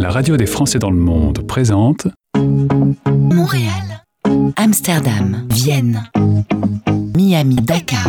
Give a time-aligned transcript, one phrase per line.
[0.00, 4.02] La radio des Français dans le monde présente Montréal,
[4.56, 6.10] Amsterdam, Vienne,
[7.14, 8.08] Miami, Dakar,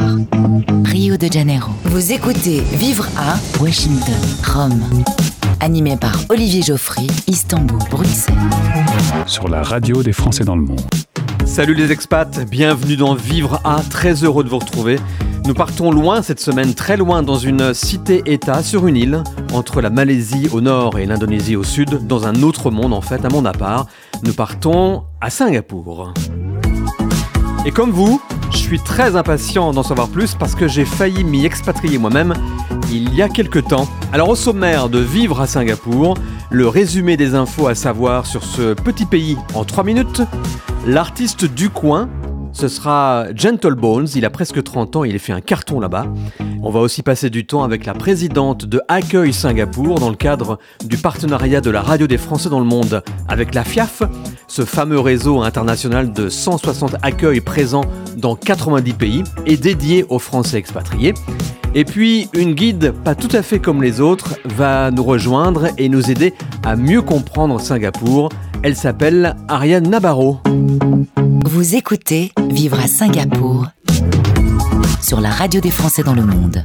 [0.85, 1.69] Rio de Janeiro.
[1.83, 4.81] Vous écoutez Vivre à Washington, Rome.
[5.59, 8.35] Animé par Olivier Geoffrey, Istanbul, Bruxelles.
[9.25, 10.79] sur la radio des Français dans le monde.
[11.45, 14.95] Salut les expats, bienvenue dans Vivre à, très heureux de vous retrouver.
[15.45, 19.23] Nous partons loin cette semaine, très loin, dans une cité-État sur une île,
[19.53, 23.25] entre la Malaisie au nord et l'Indonésie au sud, dans un autre monde en fait,
[23.25, 23.87] un monde à part.
[24.23, 26.13] Nous partons à Singapour.
[27.65, 31.45] Et comme vous, je suis très impatient d'en savoir plus parce que j'ai failli m'y
[31.45, 32.33] expatrier moi-même
[32.91, 33.87] il y a quelque temps.
[34.11, 36.17] Alors au sommaire de Vivre à Singapour,
[36.49, 40.21] le résumé des infos à savoir sur ce petit pays en 3 minutes,
[40.85, 42.09] l'artiste du coin,
[42.53, 46.05] ce sera Gentle Bones, il a presque 30 ans, il fait un carton là-bas.
[46.63, 50.59] On va aussi passer du temps avec la présidente de Accueil Singapour dans le cadre
[50.83, 54.03] du partenariat de la radio des Français dans le monde avec la FIAF,
[54.47, 57.85] ce fameux réseau international de 160 accueils présents
[58.17, 61.13] dans 90 pays et dédié aux Français expatriés.
[61.73, 65.87] Et puis, une guide pas tout à fait comme les autres va nous rejoindre et
[65.87, 68.29] nous aider à mieux comprendre Singapour.
[68.61, 70.39] Elle s'appelle Ariane Nabarro.
[71.53, 73.65] Vous écoutez Vivre à Singapour
[75.01, 76.63] sur la radio des Français dans le monde.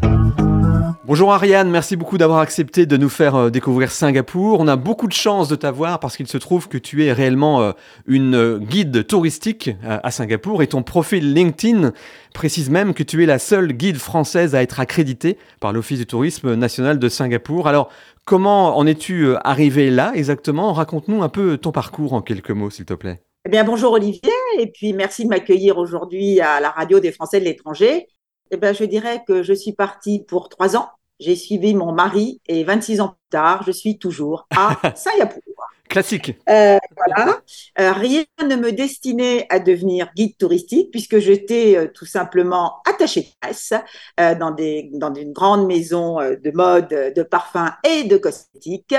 [1.04, 4.60] Bonjour Ariane, merci beaucoup d'avoir accepté de nous faire euh, découvrir Singapour.
[4.60, 7.62] On a beaucoup de chance de t'avoir parce qu'il se trouve que tu es réellement
[7.62, 7.72] euh,
[8.06, 11.90] une euh, guide touristique à Singapour et ton profil LinkedIn
[12.32, 16.06] précise même que tu es la seule guide française à être accréditée par l'Office du
[16.06, 17.66] tourisme national de Singapour.
[17.66, 17.90] Alors,
[18.24, 20.72] comment en es-tu arrivé là exactement?
[20.72, 23.20] Raconte-nous un peu ton parcours en quelques mots, s'il te plaît.
[23.46, 27.40] Eh bien, bonjour Olivier, et puis merci de m'accueillir aujourd'hui à la radio des Français
[27.40, 28.06] de l'étranger.
[28.50, 30.88] Eh bien, je dirais que je suis partie pour trois ans.
[31.18, 35.42] J'ai suivi mon mari et 26 ans plus tard, je suis toujours à Singapour.
[35.88, 36.34] Classique.
[36.48, 37.40] Euh, voilà.
[37.78, 43.22] Euh, rien ne me destinait à devenir guide touristique puisque j'étais euh, tout simplement attachée
[43.22, 43.72] de presse
[44.18, 48.94] dans, des, dans une grande maison de mode, de parfums et de cosmétiques.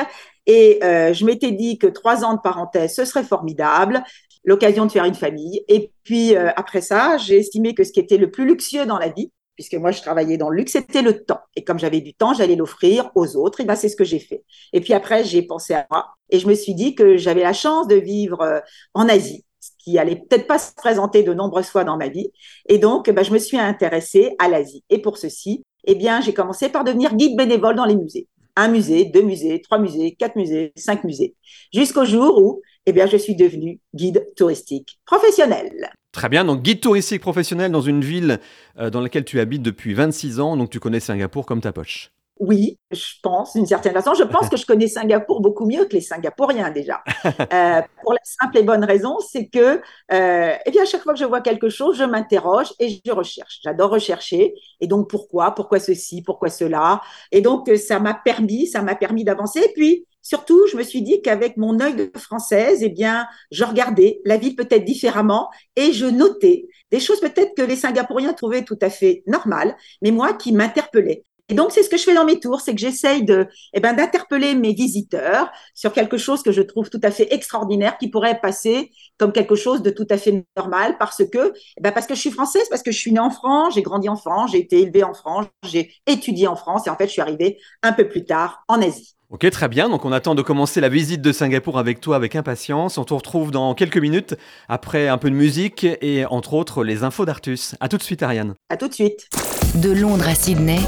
[0.45, 4.03] Et je m'étais dit que trois ans de parenthèse, ce serait formidable,
[4.47, 5.63] l'occasion de faire une famille.
[5.67, 8.97] Et puis euh, après ça, j'ai estimé que ce qui était le plus luxueux dans
[8.97, 11.41] la vie, puisque moi je travaillais dans le luxe, c'était le temps.
[11.55, 13.59] Et comme j'avais du temps, j'allais l'offrir aux autres.
[13.59, 14.43] Et ben c'est ce que j'ai fait.
[14.71, 17.53] Et puis après, j'ai pensé à moi et je me suis dit que j'avais la
[17.53, 18.59] chance de vivre euh,
[18.93, 22.31] en Asie, ce qui allait peut-être pas se présenter de nombreuses fois dans ma vie.
[22.69, 24.83] Et donc, ben, je me suis intéressée à l'Asie.
[24.89, 28.27] Et pour ceci, eh bien, j'ai commencé par devenir guide bénévole dans les musées.
[28.55, 31.35] Un musée, deux musées, trois musées, quatre musées, cinq musées,
[31.73, 35.91] jusqu'au jour où, eh bien, je suis devenue guide touristique professionnel.
[36.13, 38.39] Très bien, donc guide touristique professionnel dans une ville
[38.79, 42.11] euh, dans laquelle tu habites depuis 26 ans, donc tu connais Singapour comme ta poche.
[42.39, 44.13] Oui, je pense, d'une certaine façon.
[44.13, 47.03] Je pense que je connais Singapour beaucoup mieux que les Singapouriens déjà.
[47.53, 49.81] Euh, pour la simple et bonne raison, c'est que,
[50.11, 53.11] euh, eh bien, à chaque fois que je vois quelque chose, je m'interroge et je
[53.11, 53.59] recherche.
[53.63, 54.53] J'adore rechercher.
[54.79, 55.51] Et donc, pourquoi?
[55.51, 56.21] Pourquoi ceci?
[56.21, 57.01] Pourquoi cela?
[57.31, 59.59] Et donc, ça m'a permis, ça m'a permis d'avancer.
[59.59, 63.63] Et puis, surtout, je me suis dit qu'avec mon œil de française, eh bien, je
[63.63, 68.63] regardais la ville peut-être différemment et je notais des choses peut-être que les Singapouriens trouvaient
[68.63, 71.23] tout à fait normales, mais moi qui m'interpellaient.
[71.49, 73.79] Et donc, c'est ce que je fais dans mes tours, c'est que j'essaye de, eh
[73.79, 78.09] ben, d'interpeller mes visiteurs sur quelque chose que je trouve tout à fait extraordinaire, qui
[78.09, 82.05] pourrait passer comme quelque chose de tout à fait normal, parce que, eh ben, parce
[82.05, 84.51] que je suis française, parce que je suis née en France, j'ai grandi en France,
[84.51, 87.57] j'ai été élevée en France, j'ai étudié en France, et en fait, je suis arrivée
[87.81, 89.16] un peu plus tard en Asie.
[89.29, 89.89] Ok, très bien.
[89.89, 92.97] Donc on attend de commencer la visite de Singapour avec toi avec impatience.
[92.97, 94.35] On te retrouve dans quelques minutes
[94.69, 97.75] après un peu de musique et entre autres les infos d'Artus.
[97.81, 98.53] À tout de suite, Ariane.
[98.69, 99.27] À tout de suite.
[99.75, 100.79] De Londres à Sydney,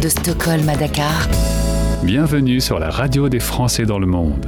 [0.00, 1.28] de Stockholm à Dakar,
[2.04, 4.46] Bienvenue sur la radio des Français dans le monde.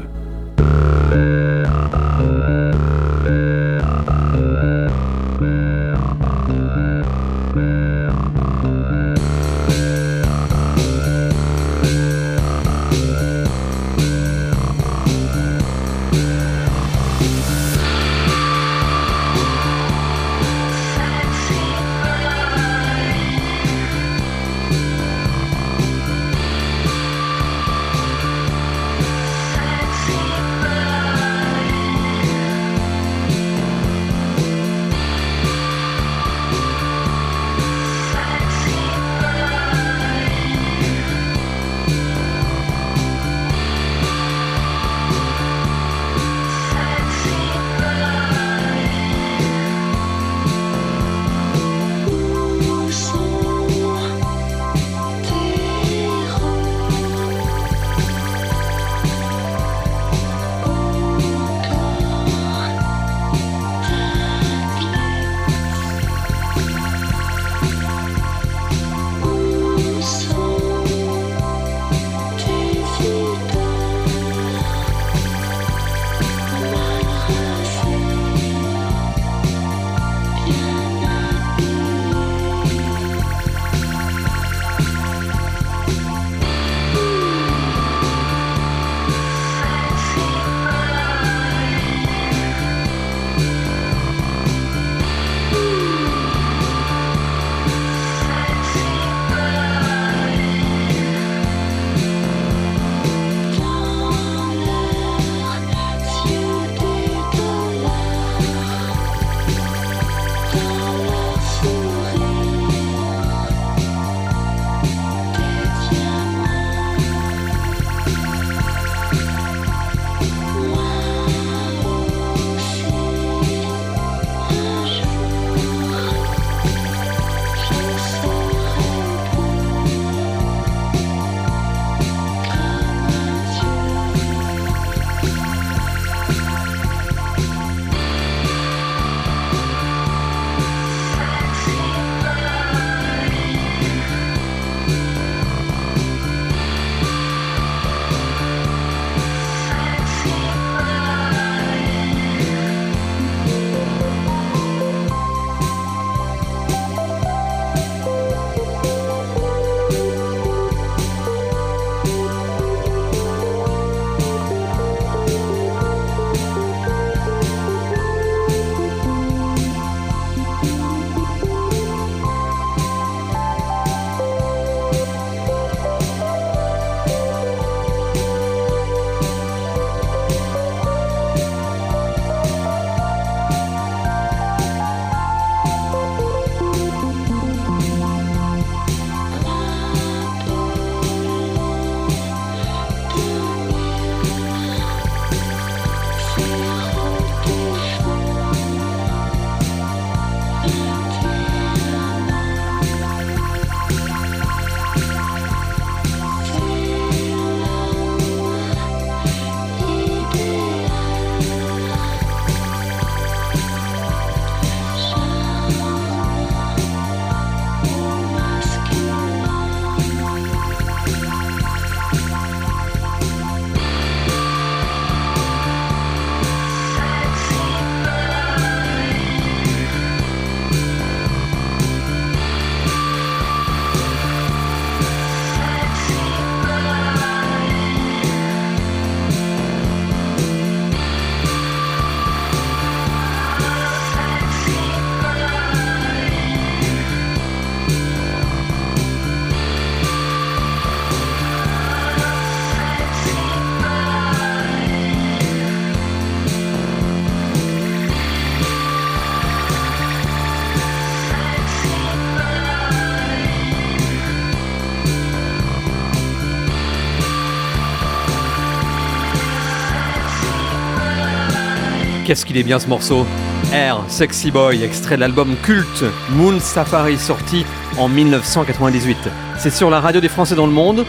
[272.26, 273.24] Qu'est-ce qu'il est bien ce morceau
[273.72, 277.64] Air, Sexy Boy, extrait de l'album culte Moon Safari sorti
[277.98, 279.16] en 1998.
[279.58, 281.06] C'est sur la radio des Français dans le monde,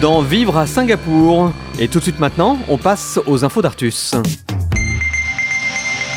[0.00, 1.52] dans Vivre à Singapour.
[1.80, 4.14] Et tout de suite maintenant, on passe aux infos d'Artus.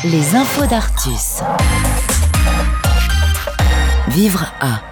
[0.04, 1.40] Les infos d'Artus.
[4.06, 4.82] Vivre à.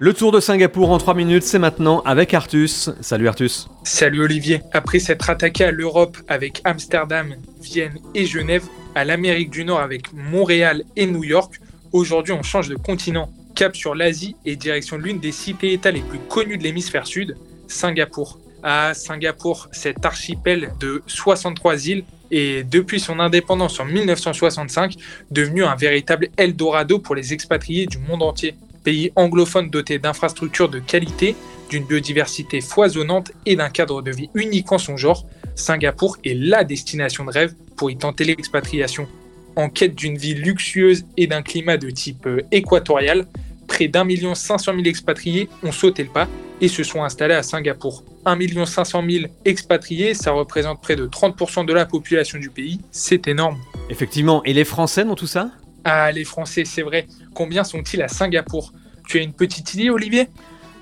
[0.00, 2.90] Le tour de Singapour en 3 minutes, c'est maintenant avec Artus.
[3.00, 3.68] Salut Artus.
[3.84, 4.62] Salut Olivier.
[4.72, 8.64] Après s'être attaqué à l'Europe avec Amsterdam, Vienne et Genève,
[8.96, 11.60] à l'Amérique du Nord avec Montréal et New York,
[11.92, 13.30] aujourd'hui on change de continent.
[13.54, 17.36] Cap sur l'Asie et direction l'une des cités-États les plus connues de l'hémisphère sud,
[17.68, 18.38] Singapour.
[18.62, 24.94] À Singapour, cet archipel de 63 îles est depuis son indépendance en 1965
[25.30, 30.78] devenu un véritable Eldorado pour les expatriés du monde entier pays anglophone doté d'infrastructures de
[30.78, 31.36] qualité,
[31.68, 36.64] d'une biodiversité foisonnante et d'un cadre de vie unique en son genre, Singapour est la
[36.64, 39.06] destination de rêve pour y tenter l'expatriation.
[39.54, 43.26] En quête d'une vie luxueuse et d'un climat de type euh, équatorial,
[43.66, 46.28] près d'un million cinq cent mille expatriés ont sauté le pas
[46.60, 48.04] et se sont installés à Singapour.
[48.24, 53.28] 1 500 000 expatriés, ça représente près de 30% de la population du pays, c'est
[53.28, 53.58] énorme.
[53.88, 55.50] Effectivement, et les Français dans tout ça?
[55.84, 57.06] Ah, les Français, c'est vrai.
[57.34, 58.72] Combien sont-ils à Singapour?
[59.06, 60.28] Tu as une petite idée, Olivier?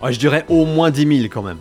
[0.02, 1.58] Je dirais au moins 10 000 quand même.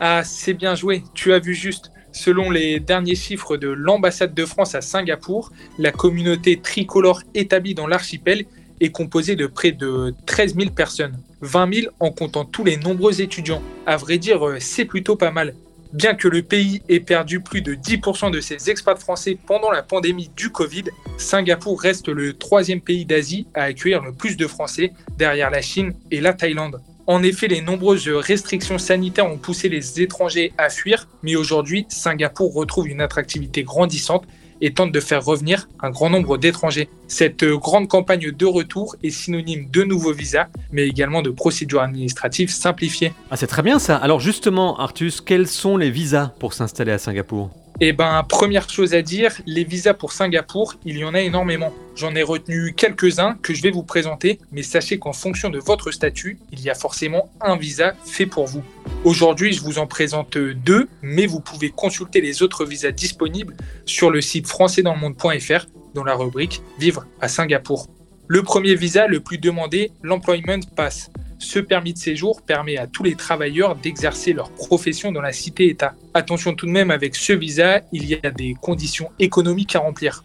[0.00, 1.02] Ah, c'est bien joué.
[1.14, 1.90] Tu as vu juste.
[2.14, 7.88] Selon les derniers chiffres de l'ambassade de France à Singapour, la communauté tricolore établie dans
[7.88, 8.44] l'archipel
[8.80, 13.20] est composée de près de 13 000 personnes, 20 000 en comptant tous les nombreux
[13.20, 13.60] étudiants.
[13.84, 15.56] À vrai dire, euh, c'est plutôt pas mal.
[15.92, 19.82] Bien que le pays ait perdu plus de 10% de ses expats français pendant la
[19.82, 20.84] pandémie du Covid,
[21.18, 25.94] Singapour reste le troisième pays d'Asie à accueillir le plus de Français, derrière la Chine
[26.12, 26.80] et la Thaïlande.
[27.06, 32.54] En effet, les nombreuses restrictions sanitaires ont poussé les étrangers à fuir, mais aujourd'hui, Singapour
[32.54, 34.24] retrouve une attractivité grandissante
[34.62, 36.88] et tente de faire revenir un grand nombre d'étrangers.
[37.06, 42.50] Cette grande campagne de retour est synonyme de nouveaux visas, mais également de procédures administratives
[42.50, 43.12] simplifiées.
[43.30, 43.96] Ah, c'est très bien ça.
[43.96, 47.50] Alors justement, Artus, quels sont les visas pour s'installer à Singapour?
[47.80, 51.72] Eh ben, première chose à dire, les visas pour Singapour, il y en a énormément.
[51.96, 55.90] J'en ai retenu quelques-uns que je vais vous présenter, mais sachez qu'en fonction de votre
[55.90, 58.62] statut, il y a forcément un visa fait pour vous.
[59.02, 64.10] Aujourd'hui, je vous en présente deux, mais vous pouvez consulter les autres visas disponibles sur
[64.10, 67.88] le site françaisdanslemonde.fr dans la rubrique Vivre à Singapour.
[68.28, 71.10] Le premier visa le plus demandé, l'Employment Pass.
[71.44, 75.94] Ce permis de séjour permet à tous les travailleurs d'exercer leur profession dans la cité-État.
[76.14, 80.24] Attention tout de même, avec ce visa, il y a des conditions économiques à remplir.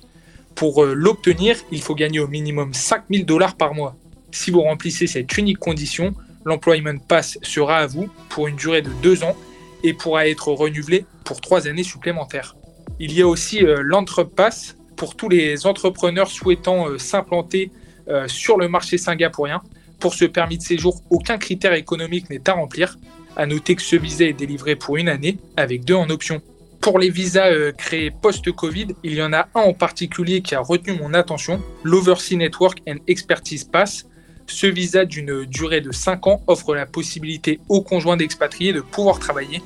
[0.56, 3.98] Pour euh, l'obtenir, il faut gagner au minimum 5000 dollars par mois.
[4.32, 8.92] Si vous remplissez cette unique condition, l'Employment Pass sera à vous pour une durée de
[9.04, 9.36] deux ans
[9.84, 12.56] et pourra être renouvelé pour trois années supplémentaires.
[12.98, 17.72] Il y a aussi euh, l'Entrepass pour tous les entrepreneurs souhaitant euh, s'implanter
[18.26, 19.62] sur le marché singapourien.
[20.00, 22.98] Pour ce permis de séjour, aucun critère économique n'est à remplir.
[23.36, 26.41] À noter que ce visa est délivré pour une année, avec deux en option.
[26.79, 30.62] Pour les visas euh, créés post-Covid, il y en a un en particulier qui a
[30.62, 34.06] retenu mon attention, l'Oversea Network and Expertise Pass.
[34.48, 39.20] Ce visa d'une durée de 5 ans offre la possibilité aux conjoints d'expatriés de pouvoir
[39.20, 39.62] travailler.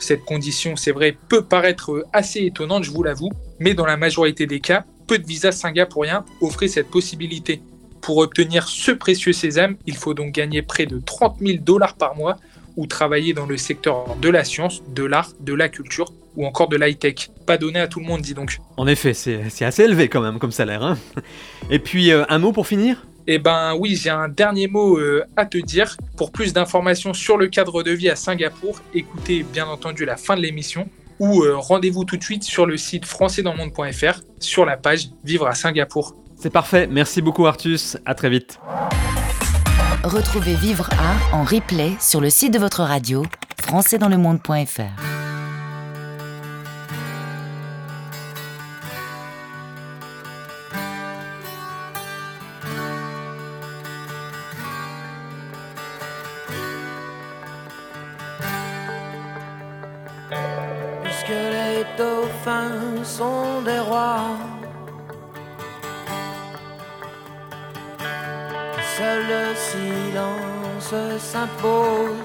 [0.00, 4.46] Cette condition, c'est vrai, peut paraître assez étonnante, je vous l'avoue, mais dans la majorité
[4.46, 7.60] des cas, peu de visas singapouriens offraient cette possibilité.
[8.04, 12.14] Pour obtenir ce précieux sésame, il faut donc gagner près de 30 000 dollars par
[12.14, 12.36] mois
[12.76, 16.68] ou travailler dans le secteur de la science, de l'art, de la culture ou encore
[16.68, 17.30] de l'high-tech.
[17.46, 18.58] Pas donné à tout le monde, dis donc.
[18.76, 20.82] En effet, c'est assez élevé quand même comme salaire.
[20.82, 20.98] Hein
[21.70, 23.06] Et puis, euh, un mot pour finir?
[23.26, 25.96] Eh ben oui, j'ai un dernier mot euh, à te dire.
[26.18, 30.36] Pour plus d'informations sur le cadre de vie à Singapour, écoutez bien entendu la fin
[30.36, 35.08] de l'émission ou euh, rendez-vous tout de suite sur le site françaisdanslemonde.fr sur la page
[35.24, 36.16] Vivre à Singapour.
[36.44, 38.60] C'est parfait, merci beaucoup Artus, à très vite.
[40.02, 43.24] Retrouvez Vivre à en replay sur le site de votre radio,
[43.62, 44.82] françaisdanslemonde.fr.
[61.04, 64.33] Puisque les dauphins sont des rois
[68.96, 72.23] seul le silence s'impose.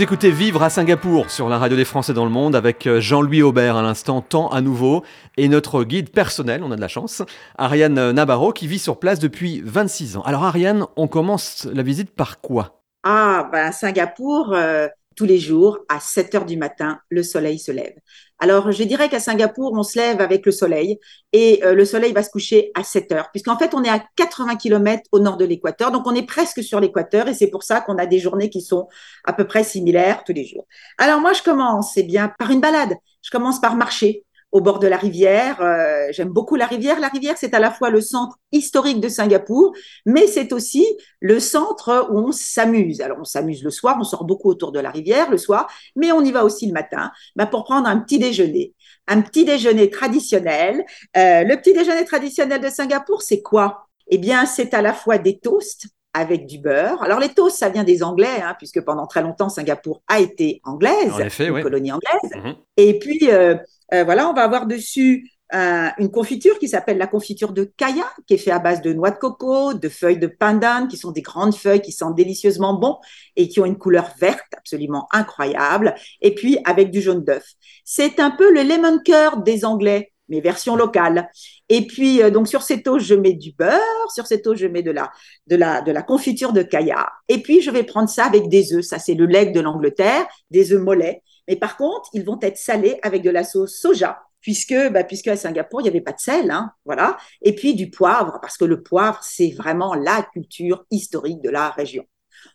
[0.00, 3.02] Vous écoutez Vivre à Singapour sur la radio des Français dans le monde avec euh,
[3.02, 5.04] Jean-Louis Aubert à l'instant, temps à nouveau,
[5.36, 7.22] et notre guide personnel, on a de la chance,
[7.58, 10.22] Ariane Nabarro, qui vit sur place depuis 26 ans.
[10.22, 12.80] Alors Ariane, on commence la visite par quoi?
[13.02, 17.70] Ah, ben, Singapour, euh, tous les jours, à 7 heures du matin, le soleil se
[17.70, 17.92] lève.
[18.42, 20.98] Alors, je dirais qu'à Singapour, on se lève avec le soleil
[21.32, 24.02] et euh, le soleil va se coucher à 7 heures, puisqu'en fait, on est à
[24.16, 27.62] 80 km au nord de l'équateur, donc on est presque sur l'équateur et c'est pour
[27.62, 28.88] ça qu'on a des journées qui sont
[29.24, 30.66] à peu près similaires tous les jours.
[30.96, 32.94] Alors, moi, je commence, eh bien, par une balade.
[33.22, 35.60] Je commence par marcher au bord de la rivière.
[35.60, 36.98] Euh, J'aime beaucoup la rivière.
[37.00, 39.72] La rivière, c'est à la fois le centre historique de Singapour,
[40.06, 40.86] mais c'est aussi
[41.20, 43.00] le centre où on s'amuse.
[43.00, 46.12] Alors, on s'amuse le soir, on sort beaucoup autour de la rivière le soir, mais
[46.12, 48.74] on y va aussi le matin bah, pour prendre un petit déjeuner.
[49.06, 50.84] Un petit déjeuner traditionnel.
[51.16, 53.86] Euh, le petit déjeuner traditionnel de Singapour, c'est quoi?
[54.08, 57.00] Eh bien, c'est à la fois des toasts avec du beurre.
[57.02, 60.60] Alors les toasts, ça vient des Anglais, hein, puisque pendant très longtemps, Singapour a été
[60.64, 61.62] anglaise, En effet, une oui.
[61.62, 62.32] colonie anglaise.
[62.34, 62.54] Mhm.
[62.76, 63.54] Et puis, euh,
[63.94, 68.04] euh, voilà, on va avoir dessus euh, une confiture qui s'appelle la confiture de Kaya,
[68.26, 71.10] qui est faite à base de noix de coco, de feuilles de pandan, qui sont
[71.10, 72.98] des grandes feuilles qui sentent délicieusement bon
[73.34, 77.54] et qui ont une couleur verte absolument incroyable, et puis avec du jaune d'œuf.
[77.84, 81.28] C'est un peu le lemon curd des Anglais, mais version locale.
[81.68, 84.68] Et puis, euh, donc, sur ces toasts, je mets du beurre, sur ces toasts, je
[84.68, 85.10] mets de la,
[85.48, 87.08] de la, de la confiture de Kaya.
[87.28, 88.84] Et puis, je vais prendre ça avec des œufs.
[88.84, 91.22] Ça, c'est le lait de l'Angleterre, des œufs mollets.
[91.50, 95.26] Mais par contre, ils vont être salés avec de la sauce soja, puisque, bah, puisque
[95.26, 97.16] à Singapour, il n'y avait pas de sel, hein, voilà.
[97.42, 101.70] Et puis du poivre, parce que le poivre, c'est vraiment la culture historique de la
[101.70, 102.04] région.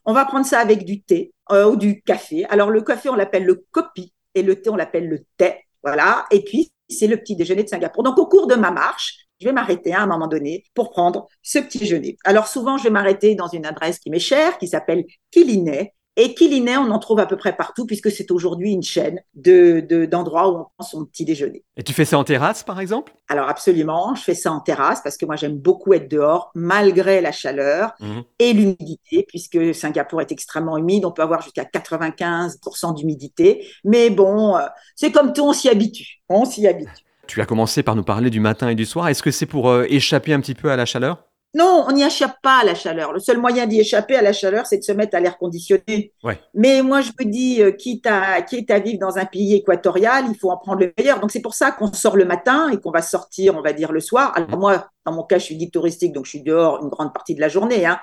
[0.05, 2.45] On va prendre ça avec du thé euh, ou du café.
[2.45, 5.65] Alors le café, on l'appelle le kopi, et le thé, on l'appelle le thé.
[5.83, 6.25] Voilà.
[6.31, 8.01] Et puis, c'est le petit déjeuner de Singapour.
[8.03, 11.27] Donc, au cours de ma marche, je vais m'arrêter à un moment donné pour prendre
[11.41, 12.17] ce petit déjeuner.
[12.23, 15.93] Alors, souvent, je vais m'arrêter dans une adresse qui m'est chère, qui s'appelle Kilinay.
[16.17, 19.81] Et Kilinay, on en trouve à peu près partout, puisque c'est aujourd'hui une chaîne de,
[19.81, 21.63] de- d'endroits où on prend son petit déjeuner.
[21.77, 23.13] Et tu fais ça en terrasse, par exemple?
[23.27, 27.19] Alors absolument, je fais ça en terrasse parce que moi j'aime beaucoup être dehors malgré
[27.21, 28.23] la chaleur Mhm.
[28.39, 33.65] et l'humidité puisque Singapour est extrêmement humide, on peut avoir jusqu'à 95% d'humidité.
[33.83, 34.61] Mais bon, euh,
[34.95, 36.21] c'est comme tout, on s'y habitue.
[36.29, 36.91] On s'y habitue.
[37.27, 39.07] Tu as commencé par nous parler du matin et du soir.
[39.09, 41.23] Est-ce que c'est pour euh, échapper un petit peu à la chaleur?
[41.55, 43.13] Non, on n'y échappe pas à la chaleur.
[43.13, 46.11] Le seul moyen d'y échapper à la chaleur, c'est de se mettre à l'air conditionné.
[46.21, 46.37] Ouais.
[46.53, 50.25] Mais moi, je me dis, euh, quitte à, quitte à vivre dans un pays équatorial,
[50.29, 51.21] il faut en prendre le meilleur.
[51.21, 53.93] Donc, c'est pour ça qu'on sort le matin et qu'on va sortir, on va dire,
[53.93, 54.33] le soir.
[54.35, 54.59] Alors, Mhm.
[54.59, 57.35] moi, dans mon cas, je suis guide touristique, donc je suis dehors une grande partie
[57.35, 57.85] de la journée.
[57.85, 57.99] Hein.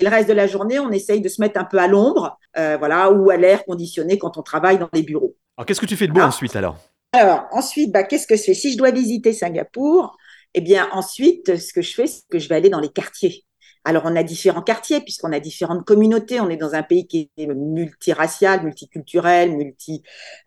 [0.00, 2.36] Et le reste de la journée, on essaye de se mettre un peu à l'ombre,
[2.58, 5.36] euh, voilà, ou à l'air conditionné quand on travaille dans les bureaux.
[5.56, 6.28] Alors, qu'est-ce que tu fais de beau Ah.
[6.28, 6.76] ensuite alors?
[7.12, 8.54] Alors, ensuite, bah, qu'est-ce que je fais?
[8.54, 10.16] Si je dois visiter Singapour,
[10.54, 13.44] eh bien, ensuite, ce que je fais, c'est que je vais aller dans les quartiers.
[13.84, 16.40] Alors, on a différents quartiers, puisqu'on a différentes communautés.
[16.40, 20.02] On est dans un pays qui est multiracial, multiculturel, multi,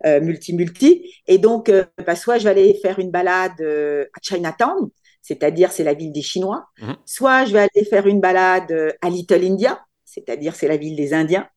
[0.06, 1.12] euh, multi, multi.
[1.26, 4.90] Et donc, euh, bah, soit je vais aller faire une balade euh, à Chinatown,
[5.22, 6.66] c'est-à-dire c'est la ville des Chinois.
[6.80, 6.96] Mhm.
[7.04, 11.14] Soit je vais aller faire une balade à Little India, c'est-à-dire c'est la ville des
[11.14, 11.48] Indiens.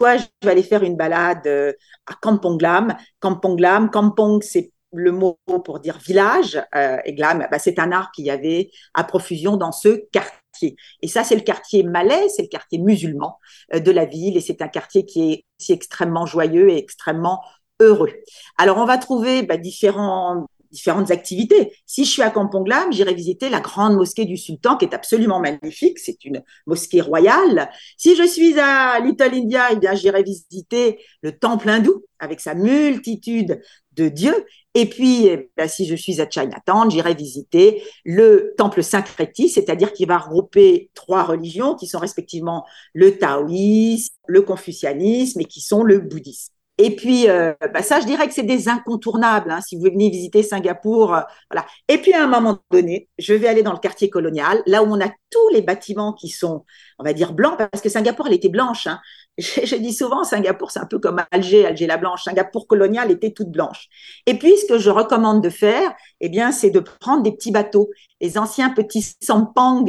[0.00, 2.96] Soit je vais aller faire une balade à Kampong Glam.
[3.20, 7.92] Kampong Glam, Kampong, c'est le mot pour dire village, euh, et Glam, bah, c'est un
[7.92, 10.76] art qu'il y avait à profusion dans ce quartier.
[11.02, 13.38] Et ça, c'est le quartier malais, c'est le quartier musulman
[13.74, 17.40] euh, de la ville, et c'est un quartier qui est aussi extrêmement joyeux et extrêmement
[17.80, 18.12] heureux.
[18.58, 21.72] Alors, on va trouver bah, différentes activités.
[21.86, 24.94] Si je suis à Kampong Glam, j'irai visiter la grande mosquée du sultan qui est
[24.94, 27.70] absolument magnifique, c'est une mosquée royale.
[27.96, 32.54] Si je suis à Little India, eh bien j'irai visiter le temple hindou avec sa
[32.54, 33.60] multitude
[34.00, 34.46] de dieux.
[34.74, 39.92] Et puis, eh bien, si je suis à Chinatown, j'irai visiter le temple syncréti, c'est-à-dire
[39.92, 45.82] qui va regrouper trois religions qui sont respectivement le taoïsme, le confucianisme et qui sont
[45.82, 46.52] le bouddhisme.
[46.82, 49.50] Et puis, euh, bah ça, je dirais que c'est des incontournables.
[49.50, 51.66] Hein, si vous venez visiter Singapour, euh, voilà.
[51.88, 54.86] Et puis, à un moment donné, je vais aller dans le quartier colonial, là où
[54.86, 56.64] on a tous les bâtiments qui sont,
[56.98, 58.86] on va dire, blancs, parce que Singapour, elle était blanche.
[58.86, 58.98] Hein.
[59.40, 62.24] Je, je, dis souvent, Singapour, c'est un peu comme Alger, Alger la blanche.
[62.24, 63.88] Singapour colonial était toute blanche.
[64.26, 67.50] Et puis, ce que je recommande de faire, eh bien, c'est de prendre des petits
[67.50, 69.84] bateaux, les anciens petits sampang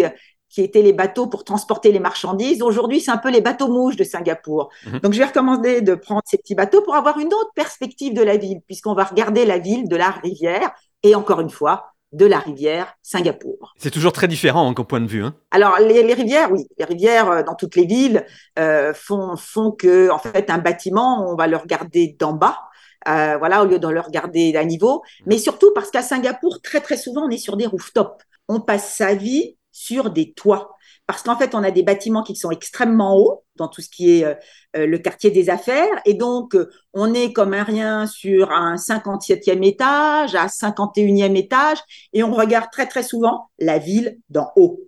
[0.50, 2.62] qui étaient les bateaux pour transporter les marchandises.
[2.62, 4.70] Aujourd'hui, c'est un peu les bateaux mouches de Singapour.
[4.86, 5.00] Mhm.
[5.00, 8.22] Donc, je vais recommander de prendre ces petits bateaux pour avoir une autre perspective de
[8.22, 10.72] la ville, puisqu'on va regarder la ville de la rivière
[11.04, 13.74] et encore une fois, de la rivière Singapour.
[13.78, 15.24] C'est toujours très différent hein, qu'au point de vue.
[15.24, 15.36] Hein.
[15.52, 18.26] Alors, les, les rivières, oui, les rivières euh, dans toutes les villes
[18.60, 22.60] euh, font, font que, en fait, un bâtiment, on va le regarder d'en bas.
[23.08, 26.82] Euh, voilà, au lieu de le regarder à niveau, mais surtout parce qu'à Singapour, très
[26.82, 28.24] très souvent, on est sur des rooftops.
[28.48, 30.78] On passe sa vie sur des toits.
[31.12, 34.12] Parce qu'en fait, on a des bâtiments qui sont extrêmement hauts dans tout ce qui
[34.12, 34.34] est euh,
[34.74, 36.02] le quartier des affaires.
[36.06, 41.80] Et donc, euh, on est comme un rien sur un 57e étage, à 51e étage,
[42.14, 44.80] et on regarde très, très souvent la ville d'en haut.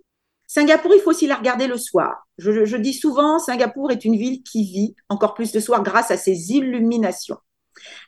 [0.46, 2.26] Singapour, il faut aussi la regarder le soir.
[2.38, 6.10] Je, je dis souvent, Singapour est une ville qui vit encore plus le soir grâce
[6.10, 7.36] à ses illuminations.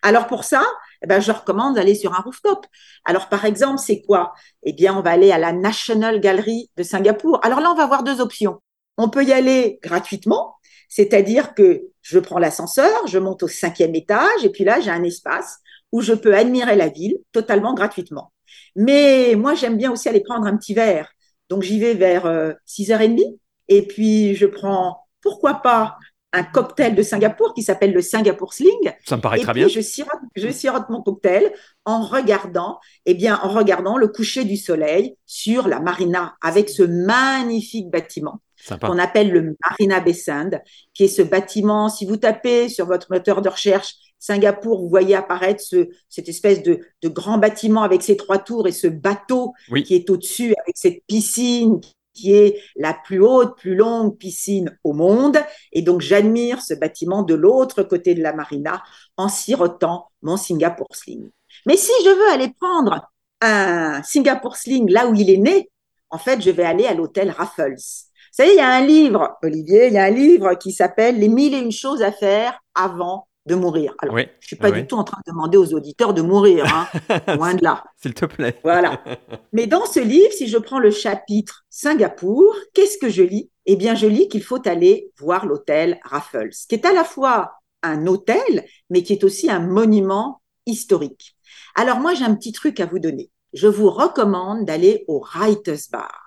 [0.00, 0.64] Alors pour ça,
[1.02, 2.66] eh ben, je recommande d'aller sur un rooftop.
[3.04, 4.32] Alors par exemple, c'est quoi?
[4.62, 7.40] Eh bien, on va aller à la National Gallery de Singapour.
[7.42, 8.60] Alors là, on va avoir deux options.
[8.98, 10.56] On peut y aller gratuitement,
[10.88, 15.02] c'est-à-dire que je prends l'ascenseur, je monte au cinquième étage, et puis là, j'ai un
[15.02, 15.58] espace
[15.92, 18.32] où je peux admirer la ville totalement gratuitement.
[18.74, 21.10] Mais moi, j'aime bien aussi aller prendre un petit verre.
[21.48, 25.96] Donc j'y vais vers euh, 6h30, et puis je prends, pourquoi pas,
[26.36, 28.92] un cocktail de Singapour qui s'appelle le Singapour Sling.
[29.06, 29.68] Ça me paraît et très puis bien.
[29.68, 31.52] Je sirote, je sirote mon cocktail
[31.84, 36.82] en regardant, eh bien, en regardant le coucher du soleil sur la marina avec ce
[36.82, 38.40] magnifique bâtiment
[38.80, 40.60] qu'on appelle le Marina Bay Sand,
[40.94, 41.88] qui est ce bâtiment.
[41.88, 46.62] Si vous tapez sur votre moteur de recherche Singapour, vous voyez apparaître ce, cette espèce
[46.62, 49.84] de, de grand bâtiment avec ses trois tours et ce bateau Oui.
[49.84, 51.80] qui est au-dessus avec cette piscine
[52.16, 55.38] qui est la plus haute, plus longue piscine au monde.
[55.72, 58.82] Et donc, j'admire ce bâtiment de l'autre côté de la marina
[59.16, 61.30] en sirotant mon Singapour Sling.
[61.66, 63.08] Mais si je veux aller prendre
[63.40, 65.70] un Singapour Sling là où il est né,
[66.10, 67.74] en fait, je vais aller à l'hôtel Raffles.
[67.76, 71.18] Vous savez, il y a un livre, Olivier, il y a un livre qui s'appelle
[71.18, 73.94] Les mille et une choses à faire avant de mourir.
[74.00, 74.82] Alors, Oui, je suis pas oui.
[74.82, 77.84] du tout en train de demander aux auditeurs de mourir, hein, loin de là.
[77.96, 78.58] s'il te plaît.
[78.62, 79.02] Voilà.
[79.52, 83.50] Mais dans ce livre, si je prends le chapitre Singapour, qu'est-ce que je lis?
[83.66, 87.52] Eh bien, je lis qu'il faut aller voir l'hôtel Raffles, qui est à la fois
[87.82, 91.36] un hôtel, mais qui est aussi un monument historique.
[91.74, 93.30] Alors moi, j'ai un petit truc à vous donner.
[93.52, 96.25] Je vous recommande d'aller au Writers Bar.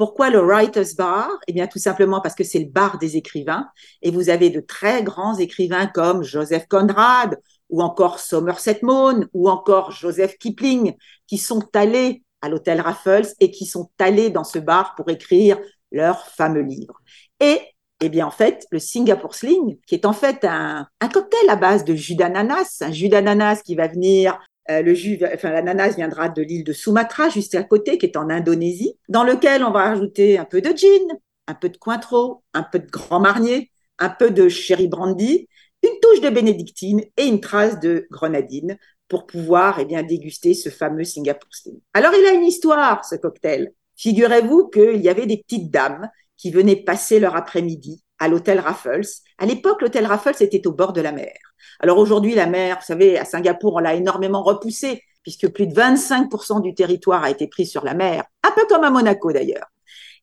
[0.00, 1.28] Pourquoi le Writers Bar?
[1.46, 3.68] Eh bien, tout simplement parce que c'est le bar des écrivains
[4.00, 9.50] et vous avez de très grands écrivains comme Joseph Conrad ou encore Somerset Maugham ou
[9.50, 10.94] encore Joseph Kipling
[11.26, 15.58] qui sont allés à l'hôtel Raffles et qui sont allés dans ce bar pour écrire
[15.92, 16.94] leur fameux livre.
[17.38, 17.60] Et
[18.00, 21.56] eh bien, en fait, le Singapore Sling, qui est en fait un, un cocktail à
[21.56, 25.96] base de jus d'ananas, un jus d'ananas qui va venir euh, le jus, enfin, l'ananas
[25.96, 29.70] viendra de l'île de Sumatra, juste à côté, qui est en Indonésie, dans lequel on
[29.70, 33.70] va ajouter un peu de gin, un peu de Cointreau, un peu de Grand Marnier,
[33.98, 35.48] un peu de Sherry Brandy,
[35.82, 38.78] une touche de bénédictine et une trace de grenadine
[39.08, 41.80] pour pouvoir eh bien, déguster ce fameux Singapore Sling.
[41.94, 43.72] Alors, il a une histoire, ce cocktail.
[43.96, 49.08] Figurez-vous qu'il y avait des petites dames qui venaient passer leur après-midi à l'hôtel Raffles.
[49.38, 51.34] À l'époque, l'hôtel Raffles était au bord de la mer.
[51.80, 55.74] Alors aujourd'hui, la mer, vous savez, à Singapour, on l'a énormément repoussée, puisque plus de
[55.74, 59.66] 25% du territoire a été pris sur la mer, un peu comme à Monaco d'ailleurs.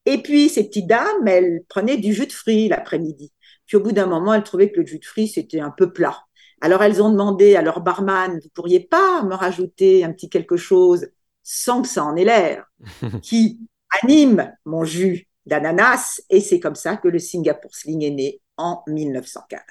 [0.05, 3.33] Et puis, ces petites dames, elles prenaient du jus de fruits l'après-midi.
[3.65, 5.91] Puis au bout d'un moment, elles trouvaient que le jus de fruits, c'était un peu
[5.91, 6.17] plat.
[6.61, 10.57] Alors elles ont demandé à leur barman, vous pourriez pas me rajouter un petit quelque
[10.57, 11.07] chose
[11.43, 12.65] sans que ça en ait l'air,
[13.21, 13.59] qui
[14.01, 16.21] anime mon jus d'ananas.
[16.29, 19.61] Et c'est comme ça que le Singapore Sling est né en 1915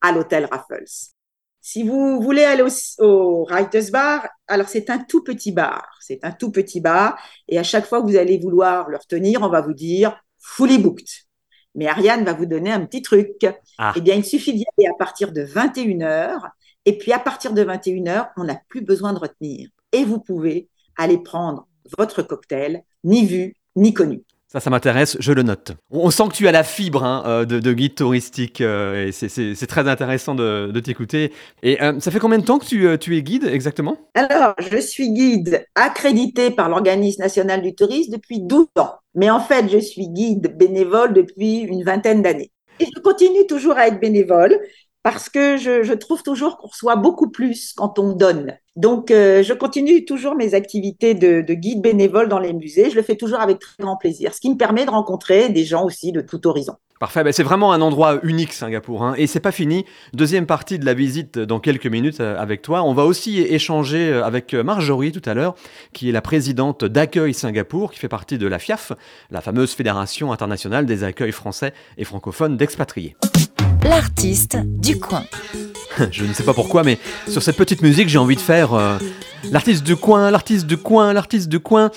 [0.00, 1.12] à l'hôtel Raffles.
[1.60, 5.88] Si vous voulez aller au, au Writers Bar, alors c'est un tout petit bar.
[6.00, 7.18] C'est un tout petit bar.
[7.48, 10.76] Et à chaque fois que vous allez vouloir le retenir, on va vous dire fully
[10.76, 11.08] booked.
[11.74, 13.46] Mais Ariane va vous donner un petit truc.
[13.78, 13.94] Ah.
[13.96, 16.50] Eh bien, il suffit d'y aller à partir de 21h.
[16.84, 19.68] Et puis, à partir de 21h, on n'a plus besoin de retenir.
[19.92, 24.22] Et vous pouvez aller prendre votre cocktail, ni vu, ni connu.
[24.54, 25.72] Ça, ça m'intéresse, je le note.
[25.90, 29.10] On sent que tu as la fibre hein, euh, de, de guide touristique euh, et
[29.10, 31.32] c'est- très intéressant de, t'écouter.
[31.64, 33.96] Et euh, ça fait combien de temps que tu, tu es guide exactement?
[34.14, 38.92] Alors, je suis guide accrédité par l'Organisme national du tourisme depuis 12 ans.
[39.16, 42.52] Mais en fait, je suis guide bénévole depuis une vingtaine d'années.
[42.78, 44.56] Et je continue toujours à être bénévole
[45.04, 48.56] parce que je, trouve toujours qu'on reçoit beaucoup plus quand on donne.
[48.74, 52.90] Donc, euh, je continue toujours mes activités de, de guide bénévole dans les musées.
[52.90, 55.64] Je le fais toujours avec très grand plaisir, ce qui me permet de rencontrer des
[55.64, 56.76] gens aussi de tout horizon.
[57.00, 59.04] Parfait, ben, c'est vraiment un endroit unique Singapour.
[59.04, 59.84] Hein, et c'est pas fini.
[60.14, 62.82] Deuxième partie de la visite dans quelques minutes euh, avec toi.
[62.82, 65.54] On va aussi échanger euh, avec Marjorie tout à l'heure,
[65.92, 68.92] qui est la présidente d'Accueil Singapour, qui fait partie de la FIAF,
[69.30, 73.16] la fameuse Fédération internationale des accueils français et francophones d'expatriés.
[73.84, 75.24] L'artiste du coin.
[76.10, 78.98] Je ne sais pas pourquoi, mais sur cette petite musique, j'ai envie de faire euh,
[79.50, 81.90] l'artiste du coin, l'artiste du coin, l'artiste du coin.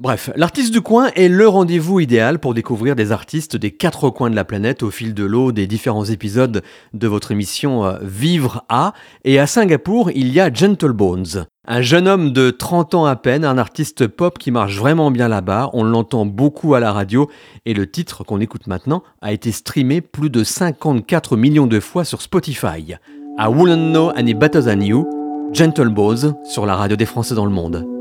[0.00, 4.28] Bref, l'artiste du coin est le rendez-vous idéal pour découvrir des artistes des quatre coins
[4.28, 8.64] de la planète au fil de l'eau des différents épisodes de votre émission euh, Vivre
[8.68, 8.92] à.
[9.22, 11.46] Et à Singapour, il y a Gentle Bones.
[11.68, 15.28] Un jeune homme de 30 ans à peine, un artiste pop qui marche vraiment bien
[15.28, 17.30] là-bas, on l'entend beaucoup à la radio
[17.64, 22.04] et le titre qu'on écoute maintenant a été streamé plus de 54 millions de fois
[22.04, 22.96] sur Spotify.
[23.38, 25.06] I wouldn't know any better than you,
[25.52, 27.93] Gentle Bones sur la radio des Français dans le monde.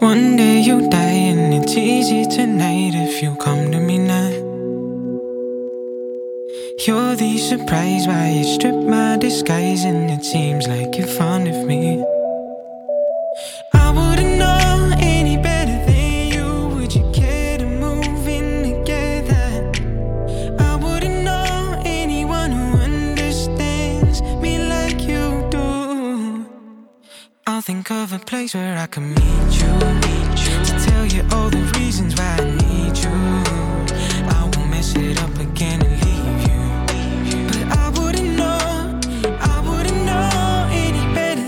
[0.00, 4.30] One day you die and it's easy tonight if you come to me now.
[6.84, 11.64] You're the surprise why you strip my disguise and it seems like you're fond of
[11.66, 12.04] me.
[13.72, 16.74] I wouldn't know any better than you.
[16.74, 19.72] Would you care to move in together?
[20.58, 26.46] I wouldn't know anyone who understands me like you do.
[27.46, 29.63] I'll think of a place where I can meet you, you
[31.32, 33.10] all the reasons why I need you.
[34.28, 36.60] I won't mess it up again and leave you.
[37.48, 39.00] But I wouldn't know,
[39.40, 41.44] I wouldn't know any better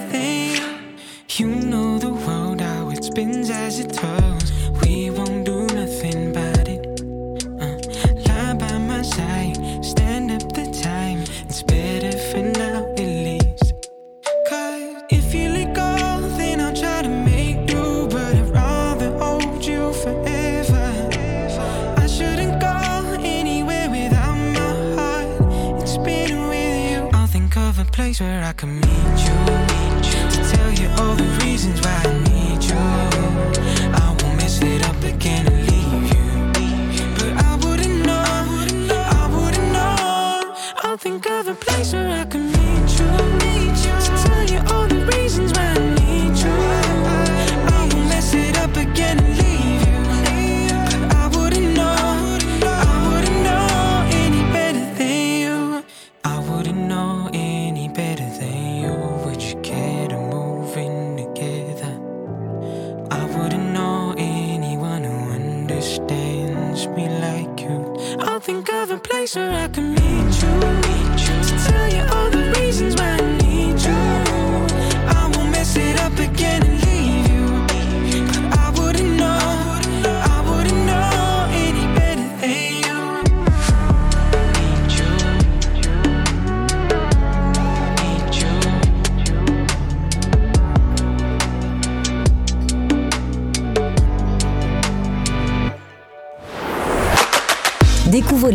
[1.38, 1.46] you.
[1.46, 4.15] Know the world how it spins as it twirls.
[28.16, 29.36] Place where I can meet you.
[30.32, 32.76] To tell you all the reasons why I need you.
[33.92, 36.26] I won't mess it up again and leave you.
[37.18, 40.54] But I wouldn't know, I wouldn't know.
[40.82, 42.45] I'll think of a place where I can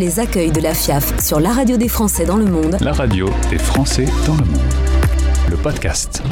[0.02, 3.30] les accueils de la FIAF sur la radio des Français dans le monde La radio
[3.50, 4.72] des Français dans le monde.
[5.48, 6.24] Le podcast.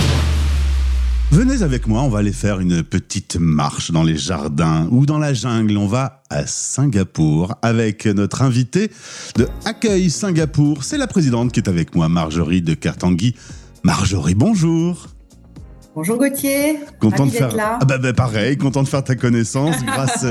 [1.31, 5.21] Venez avec moi, on va aller faire une petite marche dans les jardins ou dans
[5.21, 5.77] la jungle.
[5.77, 8.91] On va à Singapour avec notre invité
[9.37, 10.83] de Accueil Singapour.
[10.83, 13.37] C'est la présidente qui est avec moi, Marjorie de Kertanguy.
[13.85, 15.10] Marjorie, bonjour.
[15.97, 17.79] Bonjour Gauthier, Content de faire là.
[17.81, 20.25] Ah bah, bah, pareil, content de faire ta connaissance grâce